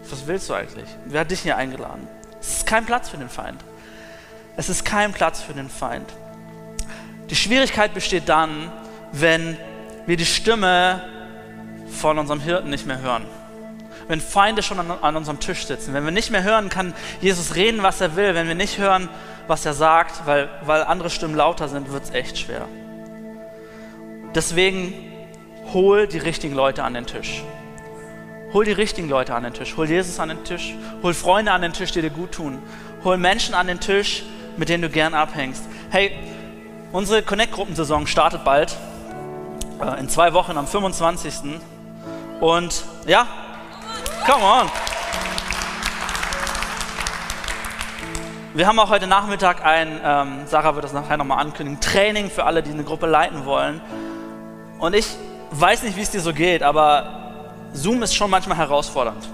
was 0.08 0.26
willst 0.26 0.48
du 0.48 0.54
eigentlich? 0.54 0.88
Wer 1.06 1.22
hat 1.22 1.30
dich 1.30 1.40
hier 1.40 1.56
eingeladen? 1.56 2.06
Es 2.40 2.58
ist 2.58 2.66
kein 2.66 2.86
Platz 2.86 3.08
für 3.08 3.16
den 3.16 3.28
Feind. 3.28 3.62
Es 4.56 4.68
ist 4.68 4.84
kein 4.84 5.12
Platz 5.12 5.42
für 5.42 5.52
den 5.52 5.68
Feind. 5.68 6.08
Die 7.28 7.36
Schwierigkeit 7.36 7.92
besteht 7.92 8.28
dann, 8.28 8.70
wenn 9.10 9.56
wir 10.06 10.16
die 10.16 10.26
Stimme 10.26 11.02
von 11.90 12.18
unserem 12.18 12.40
Hirten 12.40 12.70
nicht 12.70 12.86
mehr 12.86 13.00
hören. 13.00 13.26
Wenn 14.08 14.20
Feinde 14.20 14.62
schon 14.62 14.78
an, 14.78 14.90
an 14.90 15.16
unserem 15.16 15.40
Tisch 15.40 15.66
sitzen, 15.66 15.94
wenn 15.94 16.04
wir 16.04 16.12
nicht 16.12 16.30
mehr 16.30 16.42
hören, 16.42 16.68
kann 16.68 16.94
Jesus 17.20 17.54
reden, 17.56 17.82
was 17.82 18.00
er 18.00 18.16
will, 18.16 18.34
wenn 18.34 18.46
wir 18.46 18.54
nicht 18.54 18.78
hören, 18.78 19.08
was 19.48 19.66
er 19.66 19.74
sagt, 19.74 20.26
weil, 20.26 20.48
weil 20.64 20.82
andere 20.84 21.10
Stimmen 21.10 21.34
lauter 21.34 21.68
sind, 21.68 21.92
wird 21.92 22.04
es 22.04 22.10
echt 22.10 22.38
schwer. 22.38 22.66
Deswegen 24.34 24.92
hol 25.72 26.06
die 26.06 26.18
richtigen 26.18 26.54
Leute 26.54 26.84
an 26.84 26.94
den 26.94 27.06
Tisch. 27.06 27.42
Hol 28.52 28.64
die 28.64 28.72
richtigen 28.72 29.08
Leute 29.08 29.34
an 29.34 29.42
den 29.42 29.52
Tisch. 29.52 29.76
Hol 29.76 29.88
Jesus 29.88 30.20
an 30.20 30.28
den 30.28 30.44
Tisch. 30.44 30.74
Hol 31.02 31.14
Freunde 31.14 31.52
an 31.52 31.62
den 31.62 31.72
Tisch, 31.72 31.90
die 31.92 32.00
dir 32.00 32.10
gut 32.10 32.32
tun. 32.32 32.62
Hol 33.02 33.18
Menschen 33.18 33.54
an 33.54 33.66
den 33.66 33.80
Tisch, 33.80 34.22
mit 34.56 34.68
denen 34.68 34.82
du 34.82 34.88
gern 34.88 35.14
abhängst. 35.14 35.64
Hey, 35.90 36.12
unsere 36.92 37.22
Connect-Gruppensaison 37.22 38.06
startet 38.06 38.44
bald. 38.44 38.76
Äh, 39.80 40.00
in 40.00 40.08
zwei 40.08 40.32
Wochen 40.32 40.56
am 40.56 40.66
25. 40.66 41.60
Und 42.40 42.84
ja, 43.06 43.26
come 44.26 44.44
on. 44.44 44.70
Wir 48.54 48.66
haben 48.66 48.78
auch 48.78 48.90
heute 48.90 49.06
Nachmittag 49.06 49.64
ein, 49.64 50.00
ähm, 50.02 50.46
Sarah 50.46 50.74
wird 50.74 50.84
das 50.84 50.92
nachher 50.92 51.16
nochmal 51.16 51.38
ankündigen, 51.38 51.80
Training 51.80 52.30
für 52.30 52.44
alle, 52.44 52.62
die 52.62 52.72
eine 52.72 52.82
Gruppe 52.82 53.06
leiten 53.06 53.44
wollen. 53.44 53.80
Und 54.78 54.94
ich 54.94 55.06
weiß 55.52 55.84
nicht, 55.84 55.96
wie 55.96 56.00
es 56.00 56.10
dir 56.10 56.20
so 56.20 56.32
geht, 56.32 56.62
aber 56.62 57.52
Zoom 57.72 58.02
ist 58.02 58.16
schon 58.16 58.30
manchmal 58.30 58.56
herausfordernd. 58.56 59.28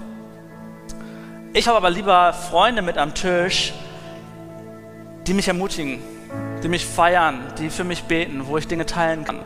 Ich 1.53 1.67
habe 1.67 1.77
aber 1.77 1.89
lieber 1.89 2.33
Freunde 2.33 2.81
mit 2.81 2.97
am 2.97 3.13
Tisch, 3.13 3.73
die 5.25 5.33
mich 5.33 5.47
ermutigen, 5.47 6.03
die 6.61 6.67
mich 6.67 6.85
feiern, 6.85 7.39
die 7.57 7.69
für 7.69 7.83
mich 7.83 8.03
beten, 8.03 8.45
wo 8.45 8.57
ich 8.57 8.67
Dinge 8.67 8.85
teilen 8.85 9.23
kann. 9.23 9.39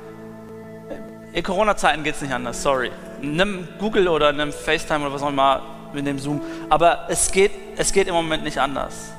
In 1.32 1.44
Corona-Zeiten 1.44 2.04
geht 2.04 2.16
es 2.16 2.22
nicht 2.22 2.34
anders, 2.34 2.62
sorry. 2.62 2.92
Nimm 3.22 3.68
Google 3.80 4.08
oder 4.08 4.32
nimm 4.32 4.52
FaceTime 4.52 5.06
oder 5.06 5.14
was 5.14 5.22
auch 5.22 5.30
immer, 5.30 5.62
wir 5.94 6.02
nehmen 6.02 6.20
Zoom. 6.20 6.42
Aber 6.70 7.06
es 7.10 7.32
geht, 7.32 7.52
es 7.78 7.92
geht 7.92 8.08
im 8.08 8.14
Moment 8.14 8.44
nicht 8.44 8.60
anders. 8.60 9.12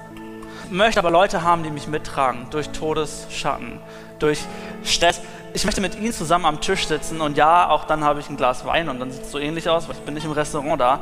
Ich 0.65 0.71
möchte 0.71 1.01
aber 1.01 1.11
Leute 1.11 1.43
haben, 1.43 1.63
die 1.63 1.71
mich 1.71 1.89
mittragen 1.89 2.47
durch 2.51 2.69
Todesschatten, 2.71 3.81
durch 4.19 4.41
Stress 4.85 5.21
ich 5.55 5.65
möchte 5.65 5.81
mit 5.81 5.99
ihnen 5.99 6.13
zusammen 6.13 6.45
am 6.45 6.61
Tisch 6.61 6.87
sitzen 6.87 7.21
und 7.21 7.37
ja, 7.37 7.69
auch 7.69 7.85
dann 7.85 8.05
habe 8.05 8.21
ich 8.21 8.29
ein 8.29 8.37
Glas 8.37 8.65
Wein 8.65 8.89
und 8.89 9.01
dann 9.01 9.11
sieht 9.11 9.23
es 9.23 9.33
so 9.33 9.39
ähnlich 9.39 9.69
aus, 9.69 9.89
weil 9.89 9.97
ich 9.97 10.03
bin 10.03 10.15
nicht 10.15 10.25
im 10.25 10.33
Restaurant 10.33 10.81
da. 10.81 11.01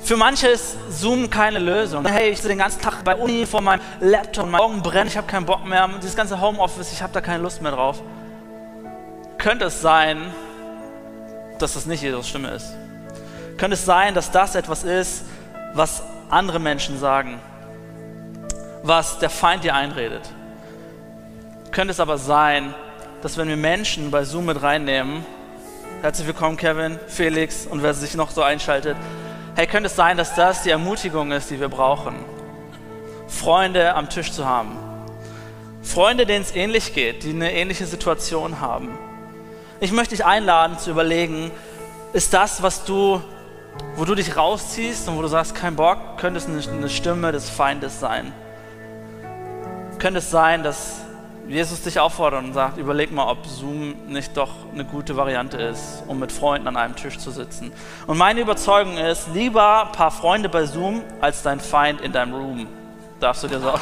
Für 0.00 0.16
manche 0.16 0.48
ist 0.48 0.76
Zoom 0.90 1.28
keine 1.28 1.58
Lösung. 1.58 2.04
Hey, 2.06 2.30
ich 2.30 2.36
sitze 2.36 2.48
den 2.48 2.58
ganzen 2.58 2.80
Tag 2.80 3.04
bei 3.04 3.14
Uni 3.14 3.46
vor 3.46 3.60
meinem 3.60 3.80
Laptop, 4.00 4.50
meine 4.50 4.62
Augen 4.62 4.82
brennen, 4.82 5.08
ich 5.08 5.16
habe 5.16 5.26
keinen 5.26 5.46
Bock 5.46 5.64
mehr, 5.64 5.88
dieses 5.98 6.16
ganze 6.16 6.40
Homeoffice, 6.40 6.92
ich 6.92 7.02
habe 7.02 7.12
da 7.12 7.20
keine 7.20 7.42
Lust 7.42 7.62
mehr 7.62 7.72
drauf. 7.72 8.02
Könnte 9.38 9.66
es 9.66 9.80
sein, 9.80 10.32
dass 11.62 11.74
das 11.74 11.86
nicht 11.86 12.02
Jesus 12.02 12.28
Stimme 12.28 12.50
ist? 12.50 12.72
Könnte 13.56 13.74
es 13.74 13.84
sein, 13.84 14.14
dass 14.14 14.30
das 14.30 14.54
etwas 14.54 14.84
ist, 14.84 15.24
was 15.74 16.02
andere 16.30 16.58
Menschen 16.58 16.98
sagen, 16.98 17.38
was 18.82 19.18
der 19.18 19.30
Feind 19.30 19.64
dir 19.64 19.74
einredet? 19.74 20.22
Könnte 21.70 21.92
es 21.92 22.00
aber 22.00 22.18
sein, 22.18 22.74
dass 23.22 23.36
wenn 23.36 23.48
wir 23.48 23.56
Menschen 23.56 24.10
bei 24.10 24.24
Zoom 24.24 24.46
mit 24.46 24.62
reinnehmen, 24.62 25.24
herzlich 26.02 26.26
willkommen 26.26 26.56
Kevin, 26.56 26.98
Felix 27.06 27.66
und 27.66 27.82
wer 27.82 27.92
sich 27.94 28.14
noch 28.14 28.30
so 28.30 28.42
einschaltet, 28.42 28.96
hey, 29.56 29.66
könnte 29.66 29.88
es 29.88 29.96
sein, 29.96 30.16
dass 30.16 30.34
das 30.34 30.62
die 30.62 30.70
Ermutigung 30.70 31.32
ist, 31.32 31.50
die 31.50 31.60
wir 31.60 31.68
brauchen, 31.68 32.14
Freunde 33.28 33.94
am 33.94 34.08
Tisch 34.08 34.32
zu 34.32 34.46
haben. 34.46 34.78
Freunde, 35.82 36.26
denen 36.26 36.42
es 36.42 36.54
ähnlich 36.54 36.94
geht, 36.94 37.24
die 37.24 37.30
eine 37.30 37.52
ähnliche 37.52 37.86
Situation 37.86 38.60
haben. 38.60 38.98
Ich 39.82 39.92
möchte 39.92 40.14
dich 40.14 40.26
einladen 40.26 40.78
zu 40.78 40.90
überlegen, 40.90 41.50
ist 42.12 42.34
das, 42.34 42.62
was 42.62 42.84
du, 42.84 43.22
wo 43.96 44.04
du 44.04 44.14
dich 44.14 44.36
rausziehst 44.36 45.08
und 45.08 45.16
wo 45.16 45.22
du 45.22 45.28
sagst, 45.28 45.54
kein 45.54 45.74
Bock, 45.74 46.18
könnte 46.18 46.38
es 46.38 46.68
eine 46.68 46.90
Stimme 46.90 47.32
des 47.32 47.48
Feindes 47.48 47.98
sein? 47.98 48.34
Könnte 49.98 50.18
es 50.18 50.30
sein, 50.30 50.62
dass 50.62 51.00
Jesus 51.48 51.80
dich 51.80 51.98
auffordert 51.98 52.44
und 52.44 52.52
sagt, 52.52 52.76
überleg 52.76 53.10
mal, 53.10 53.26
ob 53.30 53.46
Zoom 53.46 53.94
nicht 54.06 54.36
doch 54.36 54.50
eine 54.72 54.84
gute 54.84 55.16
Variante 55.16 55.56
ist, 55.56 56.02
um 56.06 56.18
mit 56.18 56.30
Freunden 56.30 56.68
an 56.68 56.76
einem 56.76 56.94
Tisch 56.94 57.16
zu 57.16 57.30
sitzen. 57.30 57.72
Und 58.06 58.18
meine 58.18 58.40
Überzeugung 58.40 58.98
ist, 58.98 59.28
lieber 59.32 59.86
ein 59.86 59.92
paar 59.92 60.10
Freunde 60.10 60.50
bei 60.50 60.66
Zoom 60.66 61.02
als 61.22 61.42
dein 61.42 61.58
Feind 61.58 62.02
in 62.02 62.12
deinem 62.12 62.34
Room. 62.34 62.66
Darfst 63.18 63.44
du 63.44 63.48
dir 63.48 63.60
sagen. 63.60 63.80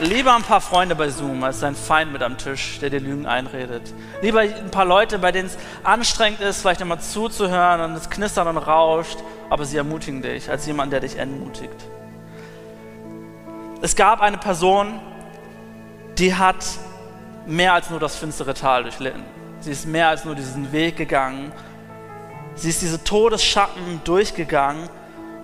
Lieber 0.00 0.34
ein 0.34 0.42
paar 0.42 0.60
Freunde 0.60 0.94
bei 0.94 1.08
Zoom 1.08 1.42
als 1.42 1.60
dein 1.60 1.74
Feind 1.74 2.12
mit 2.12 2.22
am 2.22 2.36
Tisch, 2.36 2.78
der 2.80 2.90
dir 2.90 3.00
Lügen 3.00 3.24
einredet. 3.24 3.94
Lieber 4.20 4.40
ein 4.40 4.70
paar 4.70 4.84
Leute, 4.84 5.18
bei 5.18 5.32
denen 5.32 5.46
es 5.46 5.56
anstrengend 5.84 6.40
ist, 6.40 6.60
vielleicht 6.60 6.82
immer 6.82 7.00
zuzuhören 7.00 7.80
und 7.80 7.96
es 7.96 8.10
knistert 8.10 8.46
und 8.46 8.58
rauscht, 8.58 9.18
aber 9.48 9.64
sie 9.64 9.78
ermutigen 9.78 10.20
dich, 10.20 10.50
als 10.50 10.66
jemand, 10.66 10.92
der 10.92 11.00
dich 11.00 11.16
entmutigt. 11.16 11.74
Es 13.80 13.96
gab 13.96 14.20
eine 14.20 14.36
Person, 14.36 15.00
die 16.18 16.34
hat 16.34 16.64
mehr 17.46 17.72
als 17.72 17.88
nur 17.88 17.98
das 17.98 18.16
finstere 18.16 18.52
Tal 18.52 18.82
durchlitten. 18.82 19.22
Sie 19.60 19.70
ist 19.70 19.86
mehr 19.86 20.08
als 20.08 20.26
nur 20.26 20.34
diesen 20.34 20.72
Weg 20.72 20.96
gegangen. 20.96 21.52
Sie 22.54 22.68
ist 22.68 22.82
diese 22.82 23.02
Todesschatten 23.02 24.02
durchgegangen. 24.04 24.90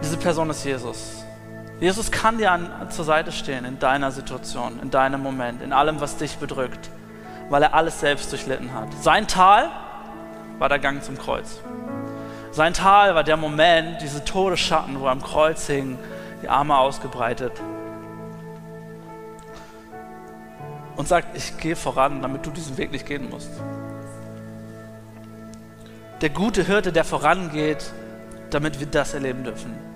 Diese 0.02 0.18
Person 0.18 0.50
ist 0.50 0.62
Jesus. 0.64 1.21
Jesus 1.82 2.12
kann 2.12 2.38
dir 2.38 2.52
an, 2.52 2.70
zur 2.90 3.04
Seite 3.04 3.32
stehen 3.32 3.64
in 3.64 3.80
deiner 3.80 4.12
Situation, 4.12 4.78
in 4.80 4.92
deinem 4.92 5.20
Moment, 5.20 5.60
in 5.62 5.72
allem, 5.72 6.00
was 6.00 6.16
dich 6.16 6.36
bedrückt, 6.36 6.90
weil 7.50 7.60
er 7.64 7.74
alles 7.74 7.98
selbst 7.98 8.30
durchlitten 8.30 8.72
hat. 8.72 8.86
Sein 9.00 9.26
Tal 9.26 9.68
war 10.60 10.68
der 10.68 10.78
Gang 10.78 11.02
zum 11.02 11.18
Kreuz. 11.18 11.60
Sein 12.52 12.72
Tal 12.72 13.16
war 13.16 13.24
der 13.24 13.36
Moment, 13.36 14.00
diese 14.00 14.24
Todesschatten, 14.24 15.00
wo 15.00 15.06
er 15.06 15.10
am 15.10 15.24
Kreuz 15.24 15.66
hing, 15.66 15.98
die 16.40 16.48
Arme 16.48 16.78
ausgebreitet. 16.78 17.60
Und 20.94 21.08
sagt, 21.08 21.36
ich 21.36 21.58
gehe 21.58 21.74
voran, 21.74 22.22
damit 22.22 22.46
du 22.46 22.50
diesen 22.50 22.78
Weg 22.78 22.92
nicht 22.92 23.06
gehen 23.06 23.28
musst. 23.28 23.50
Der 26.20 26.30
gute 26.30 26.62
Hirte, 26.62 26.92
der 26.92 27.02
vorangeht, 27.02 27.92
damit 28.50 28.78
wir 28.78 28.86
das 28.86 29.14
erleben 29.14 29.42
dürfen 29.42 29.91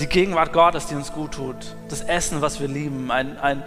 die 0.00 0.06
Gegenwart 0.06 0.52
Gottes, 0.52 0.86
die 0.86 0.94
uns 0.94 1.12
gut 1.12 1.32
tut, 1.32 1.56
das 1.88 2.00
Essen, 2.00 2.40
was 2.40 2.58
wir 2.58 2.68
lieben, 2.68 3.10
ein, 3.10 3.38
ein 3.38 3.62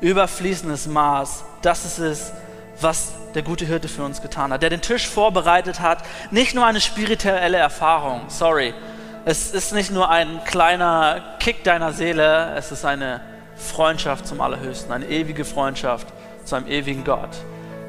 überfließendes 0.00 0.86
Maß, 0.86 1.44
das 1.60 1.84
ist 1.84 1.98
es, 1.98 2.32
was 2.80 3.12
der 3.34 3.42
gute 3.42 3.64
Hirte 3.64 3.88
für 3.88 4.04
uns 4.04 4.22
getan 4.22 4.52
hat, 4.52 4.62
der 4.62 4.70
den 4.70 4.80
Tisch 4.80 5.08
vorbereitet 5.08 5.80
hat, 5.80 5.98
nicht 6.30 6.54
nur 6.54 6.64
eine 6.64 6.80
spirituelle 6.80 7.58
Erfahrung, 7.58 8.22
sorry, 8.28 8.74
es 9.24 9.52
ist 9.52 9.72
nicht 9.72 9.90
nur 9.90 10.08
ein 10.08 10.40
kleiner 10.44 11.36
Kick 11.40 11.64
deiner 11.64 11.92
Seele, 11.92 12.54
es 12.56 12.72
ist 12.72 12.84
eine 12.84 13.20
Freundschaft 13.56 14.26
zum 14.26 14.40
Allerhöchsten, 14.40 14.92
eine 14.92 15.06
ewige 15.06 15.44
Freundschaft 15.44 16.06
zu 16.44 16.56
einem 16.56 16.66
ewigen 16.66 17.04
Gott, 17.04 17.30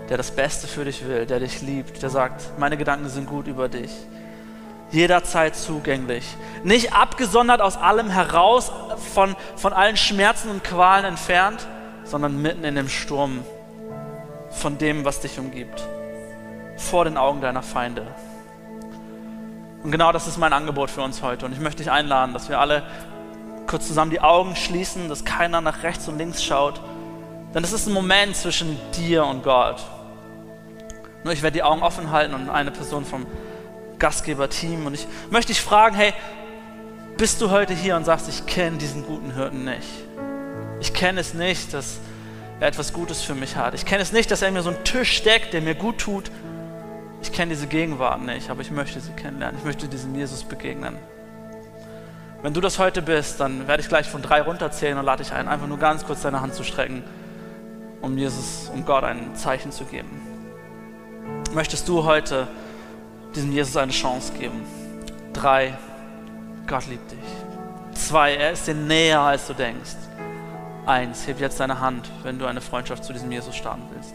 der 0.09 0.17
das 0.17 0.31
Beste 0.31 0.67
für 0.67 0.85
dich 0.85 1.07
will, 1.07 1.25
der 1.25 1.39
dich 1.39 1.61
liebt, 1.61 2.01
der 2.01 2.09
sagt, 2.09 2.57
meine 2.57 2.77
Gedanken 2.77 3.09
sind 3.09 3.27
gut 3.27 3.47
über 3.47 3.69
dich 3.69 3.91
jederzeit 4.93 5.55
zugänglich. 5.55 6.25
Nicht 6.63 6.93
abgesondert 6.93 7.61
aus 7.61 7.77
allem 7.77 8.09
heraus, 8.09 8.71
von, 9.13 9.35
von 9.55 9.73
allen 9.73 9.97
Schmerzen 9.97 10.49
und 10.49 10.63
Qualen 10.63 11.03
entfernt, 11.05 11.67
sondern 12.05 12.41
mitten 12.41 12.63
in 12.63 12.75
dem 12.75 12.89
Sturm 12.89 13.43
von 14.51 14.77
dem, 14.77 15.03
was 15.03 15.19
dich 15.19 15.39
umgibt. 15.39 15.83
Vor 16.77 17.05
den 17.05 17.17
Augen 17.17 17.41
deiner 17.41 17.63
Feinde. 17.63 18.07
Und 19.83 19.91
genau 19.91 20.11
das 20.11 20.27
ist 20.27 20.37
mein 20.37 20.53
Angebot 20.53 20.89
für 20.89 21.01
uns 21.01 21.21
heute. 21.21 21.45
Und 21.45 21.53
ich 21.53 21.59
möchte 21.59 21.83
dich 21.83 21.91
einladen, 21.91 22.33
dass 22.33 22.47
wir 22.49 22.59
alle 22.59 22.83
kurz 23.67 23.87
zusammen 23.87 24.11
die 24.11 24.21
Augen 24.21 24.55
schließen, 24.55 25.09
dass 25.09 25.25
keiner 25.25 25.59
nach 25.59 25.83
rechts 25.83 26.07
und 26.07 26.17
links 26.17 26.43
schaut. 26.43 26.79
Denn 27.53 27.63
es 27.63 27.73
ist 27.73 27.87
ein 27.87 27.93
Moment 27.93 28.35
zwischen 28.35 28.79
dir 28.95 29.25
und 29.25 29.43
Gott. 29.43 29.81
Nur 31.23 31.33
ich 31.33 31.41
werde 31.41 31.55
die 31.55 31.63
Augen 31.63 31.81
offen 31.81 32.11
halten 32.11 32.33
und 32.33 32.49
eine 32.49 32.71
Person 32.71 33.05
vom 33.05 33.25
Gastgeberteam. 33.99 34.85
Und 34.85 34.93
ich 34.93 35.07
möchte 35.29 35.51
dich 35.53 35.61
fragen, 35.61 35.95
hey, 35.95 36.13
bist 37.17 37.41
du 37.41 37.51
heute 37.51 37.73
hier 37.73 37.95
und 37.95 38.05
sagst, 38.05 38.27
ich 38.29 38.45
kenne 38.45 38.77
diesen 38.77 39.05
guten 39.05 39.33
Hirten 39.33 39.65
nicht? 39.65 39.87
Ich 40.79 40.93
kenne 40.93 41.19
es 41.19 41.33
nicht, 41.33 41.73
dass 41.73 41.99
er 42.59 42.67
etwas 42.67 42.93
Gutes 42.93 43.21
für 43.21 43.35
mich 43.35 43.55
hat. 43.55 43.73
Ich 43.73 43.85
kenne 43.85 44.01
es 44.01 44.11
nicht, 44.11 44.31
dass 44.31 44.41
er 44.41 44.51
mir 44.51 44.61
so 44.61 44.69
einen 44.69 44.83
Tisch 44.83 45.17
steckt, 45.17 45.53
der 45.53 45.61
mir 45.61 45.75
gut 45.75 45.99
tut. 45.99 46.31
Ich 47.21 47.31
kenne 47.31 47.53
diese 47.53 47.67
Gegenwart 47.67 48.21
nicht, 48.21 48.49
aber 48.49 48.61
ich 48.61 48.71
möchte 48.71 48.99
sie 48.99 49.11
kennenlernen. 49.13 49.57
Ich 49.57 49.65
möchte 49.65 49.87
diesem 49.87 50.15
Jesus 50.15 50.43
begegnen. 50.43 50.97
Wenn 52.41 52.53
du 52.53 52.59
das 52.59 52.79
heute 52.79 53.01
bist, 53.01 53.39
dann 53.39 53.69
werde 53.69 53.81
ich 53.81 53.87
gleich 53.87 54.09
von 54.09 54.21
drei 54.21 54.41
runterzählen 54.41 54.97
und 54.97 55.05
lade 55.05 55.23
dich 55.23 55.31
ein, 55.31 55.47
einfach 55.47 55.67
nur 55.67 55.79
ganz 55.79 56.05
kurz 56.05 56.23
deine 56.23 56.41
Hand 56.41 56.53
zu 56.53 56.65
strecken, 56.65 57.03
um 58.01 58.17
Jesus, 58.17 58.69
um 58.73 58.83
Gott 58.83 59.05
ein 59.05 59.33
Zeichen 59.35 59.71
zu 59.71 59.85
geben. 59.85 60.21
Möchtest 61.53 61.87
du 61.87 62.03
heute 62.03 62.49
diesem 63.35 63.51
Jesus 63.51 63.77
eine 63.77 63.91
Chance 63.91 64.33
geben. 64.33 64.65
Drei, 65.33 65.77
Gott 66.67 66.87
liebt 66.87 67.11
dich. 67.11 67.19
Zwei, 67.93 68.35
er 68.35 68.51
ist 68.51 68.67
dir 68.67 68.75
näher, 68.75 69.19
als 69.19 69.47
du 69.47 69.53
denkst. 69.53 69.95
Eins, 70.85 71.27
heb 71.27 71.39
jetzt 71.39 71.59
deine 71.59 71.79
Hand, 71.79 72.09
wenn 72.23 72.37
du 72.37 72.45
eine 72.45 72.61
Freundschaft 72.61 73.05
zu 73.05 73.13
diesem 73.13 73.31
Jesus 73.31 73.55
starten 73.55 73.83
willst. 73.93 74.13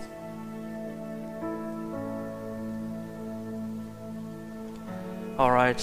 Alright. 5.39 5.83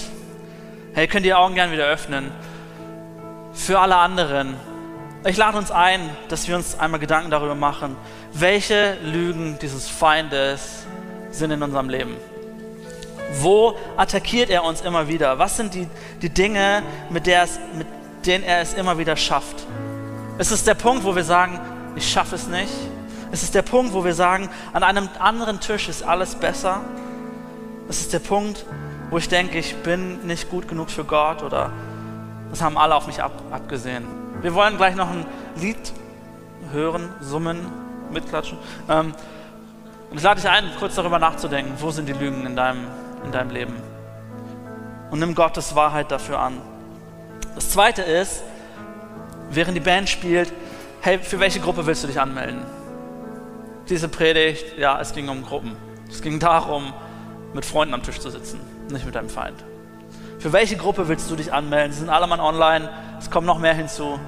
Hey, 0.94 1.06
könnt 1.08 1.26
ihr 1.26 1.30
die 1.30 1.34
Augen 1.34 1.54
gerne 1.54 1.72
wieder 1.72 1.86
öffnen. 1.86 2.30
Für 3.52 3.80
alle 3.80 3.96
anderen, 3.96 4.54
ich 5.24 5.36
lade 5.36 5.58
uns 5.58 5.70
ein, 5.70 6.08
dass 6.28 6.46
wir 6.46 6.56
uns 6.56 6.78
einmal 6.78 7.00
Gedanken 7.00 7.30
darüber 7.30 7.54
machen, 7.54 7.96
welche 8.32 8.98
Lügen 9.02 9.58
dieses 9.60 9.88
Feindes 9.88 10.86
sind 11.30 11.50
in 11.50 11.62
unserem 11.62 11.88
Leben. 11.88 12.16
Wo 13.40 13.76
attackiert 13.96 14.50
er 14.50 14.64
uns 14.64 14.80
immer 14.80 15.08
wieder? 15.08 15.38
Was 15.38 15.56
sind 15.56 15.74
die, 15.74 15.88
die 16.22 16.28
Dinge, 16.28 16.82
mit, 17.10 17.26
der 17.26 17.42
es, 17.42 17.58
mit 17.76 17.86
denen 18.24 18.44
er 18.44 18.60
es 18.60 18.74
immer 18.74 18.98
wieder 18.98 19.16
schafft? 19.16 19.66
Ist 20.38 20.52
es 20.52 20.64
der 20.64 20.74
Punkt, 20.74 21.04
wo 21.04 21.16
wir 21.16 21.24
sagen, 21.24 21.60
ich 21.96 22.10
schaffe 22.10 22.34
es 22.34 22.46
nicht? 22.46 22.72
Ist 23.32 23.42
es 23.42 23.50
der 23.50 23.62
Punkt, 23.62 23.92
wo 23.92 24.04
wir 24.04 24.14
sagen, 24.14 24.48
an 24.72 24.82
einem 24.82 25.08
anderen 25.18 25.60
Tisch 25.60 25.88
ist 25.88 26.02
alles 26.02 26.34
besser? 26.34 26.80
Ist 27.88 28.00
es 28.00 28.08
der 28.08 28.18
Punkt, 28.20 28.64
wo 29.10 29.18
ich 29.18 29.28
denke, 29.28 29.58
ich 29.58 29.74
bin 29.76 30.26
nicht 30.26 30.50
gut 30.50 30.68
genug 30.68 30.90
für 30.90 31.04
Gott 31.04 31.42
oder 31.42 31.70
das 32.50 32.62
haben 32.62 32.78
alle 32.78 32.94
auf 32.94 33.06
mich 33.06 33.22
ab, 33.22 33.32
abgesehen? 33.50 34.04
Wir 34.42 34.54
wollen 34.54 34.76
gleich 34.76 34.94
noch 34.94 35.10
ein 35.10 35.26
Lied 35.56 35.92
hören, 36.72 37.08
summen, 37.20 37.58
mitklatschen. 38.12 38.58
Ähm, 38.88 39.14
ich 40.12 40.22
lade 40.22 40.40
dich 40.40 40.48
ein, 40.48 40.64
kurz 40.78 40.94
darüber 40.94 41.18
nachzudenken, 41.18 41.72
wo 41.78 41.90
sind 41.90 42.08
die 42.08 42.12
Lügen 42.12 42.46
in 42.46 42.54
deinem 42.54 42.86
in 43.26 43.32
deinem 43.32 43.50
Leben. 43.50 43.74
Und 45.10 45.18
nimm 45.18 45.34
Gottes 45.34 45.74
Wahrheit 45.74 46.10
dafür 46.10 46.38
an. 46.38 46.60
Das 47.54 47.70
zweite 47.70 48.02
ist, 48.02 48.42
während 49.50 49.76
die 49.76 49.80
Band 49.80 50.08
spielt, 50.08 50.52
hey, 51.00 51.18
für 51.18 51.38
welche 51.38 51.60
Gruppe 51.60 51.86
willst 51.86 52.02
du 52.02 52.08
dich 52.08 52.20
anmelden? 52.20 52.62
Diese 53.88 54.08
Predigt, 54.08 54.78
ja, 54.78 55.00
es 55.00 55.12
ging 55.12 55.28
um 55.28 55.44
Gruppen. 55.44 55.76
Es 56.08 56.22
ging 56.22 56.38
darum, 56.38 56.92
mit 57.52 57.64
Freunden 57.64 57.94
am 57.94 58.02
Tisch 58.02 58.18
zu 58.18 58.30
sitzen, 58.30 58.60
nicht 58.90 59.06
mit 59.06 59.14
deinem 59.14 59.28
Feind. 59.28 59.64
Für 60.38 60.52
welche 60.52 60.76
Gruppe 60.76 61.08
willst 61.08 61.30
du 61.30 61.36
dich 61.36 61.52
anmelden? 61.52 61.92
Sie 61.92 62.00
sind 62.00 62.10
alle 62.10 62.26
mal 62.26 62.40
online, 62.40 62.88
es 63.18 63.30
kommen 63.30 63.46
noch 63.46 63.58
mehr 63.58 63.74
hinzu. 63.74 64.18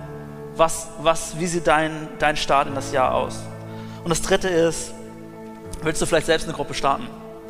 Was, 0.56 0.88
was, 1.00 1.38
wie 1.38 1.46
sieht 1.46 1.66
dein, 1.66 2.08
dein 2.18 2.36
Start 2.36 2.68
in 2.68 2.74
das 2.74 2.92
Jahr 2.92 3.14
aus? 3.14 3.40
Und 4.02 4.10
das 4.10 4.22
dritte 4.22 4.48
ist, 4.48 4.92
willst 5.82 6.00
du 6.00 6.06
vielleicht 6.06 6.26
selbst 6.26 6.44
eine 6.44 6.54
Gruppe 6.54 6.74
starten? 6.74 7.06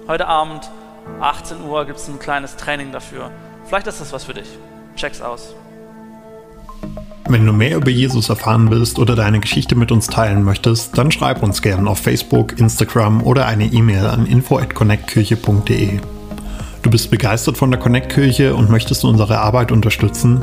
Heute 0.06 0.26
Abend 0.26 0.70
18 1.20 1.62
Uhr 1.62 1.84
gibt 1.84 1.98
es 1.98 2.08
ein 2.08 2.18
kleines 2.18 2.56
Training 2.56 2.92
dafür. 2.92 3.30
Vielleicht 3.66 3.86
ist 3.86 4.00
das 4.00 4.12
was 4.12 4.24
für 4.24 4.34
dich. 4.34 4.48
Check's 4.96 5.20
aus. 5.20 5.54
Wenn 7.28 7.44
du 7.44 7.52
mehr 7.52 7.76
über 7.76 7.90
Jesus 7.90 8.30
erfahren 8.30 8.70
willst 8.70 8.98
oder 8.98 9.14
deine 9.14 9.40
Geschichte 9.40 9.74
mit 9.74 9.92
uns 9.92 10.06
teilen 10.06 10.42
möchtest, 10.44 10.96
dann 10.96 11.10
schreib 11.10 11.42
uns 11.42 11.60
gerne 11.60 11.90
auf 11.90 11.98
Facebook, 11.98 12.58
Instagram 12.58 13.22
oder 13.22 13.44
eine 13.46 13.66
E-Mail 13.66 14.06
an 14.06 14.26
info@connectkirche.de. 14.26 16.00
Du 16.82 16.90
bist 16.90 17.10
begeistert 17.10 17.58
von 17.58 17.70
der 17.70 17.80
Connect 17.80 18.14
Kirche 18.14 18.54
und 18.54 18.70
möchtest 18.70 19.04
unsere 19.04 19.40
Arbeit 19.40 19.72
unterstützen? 19.72 20.42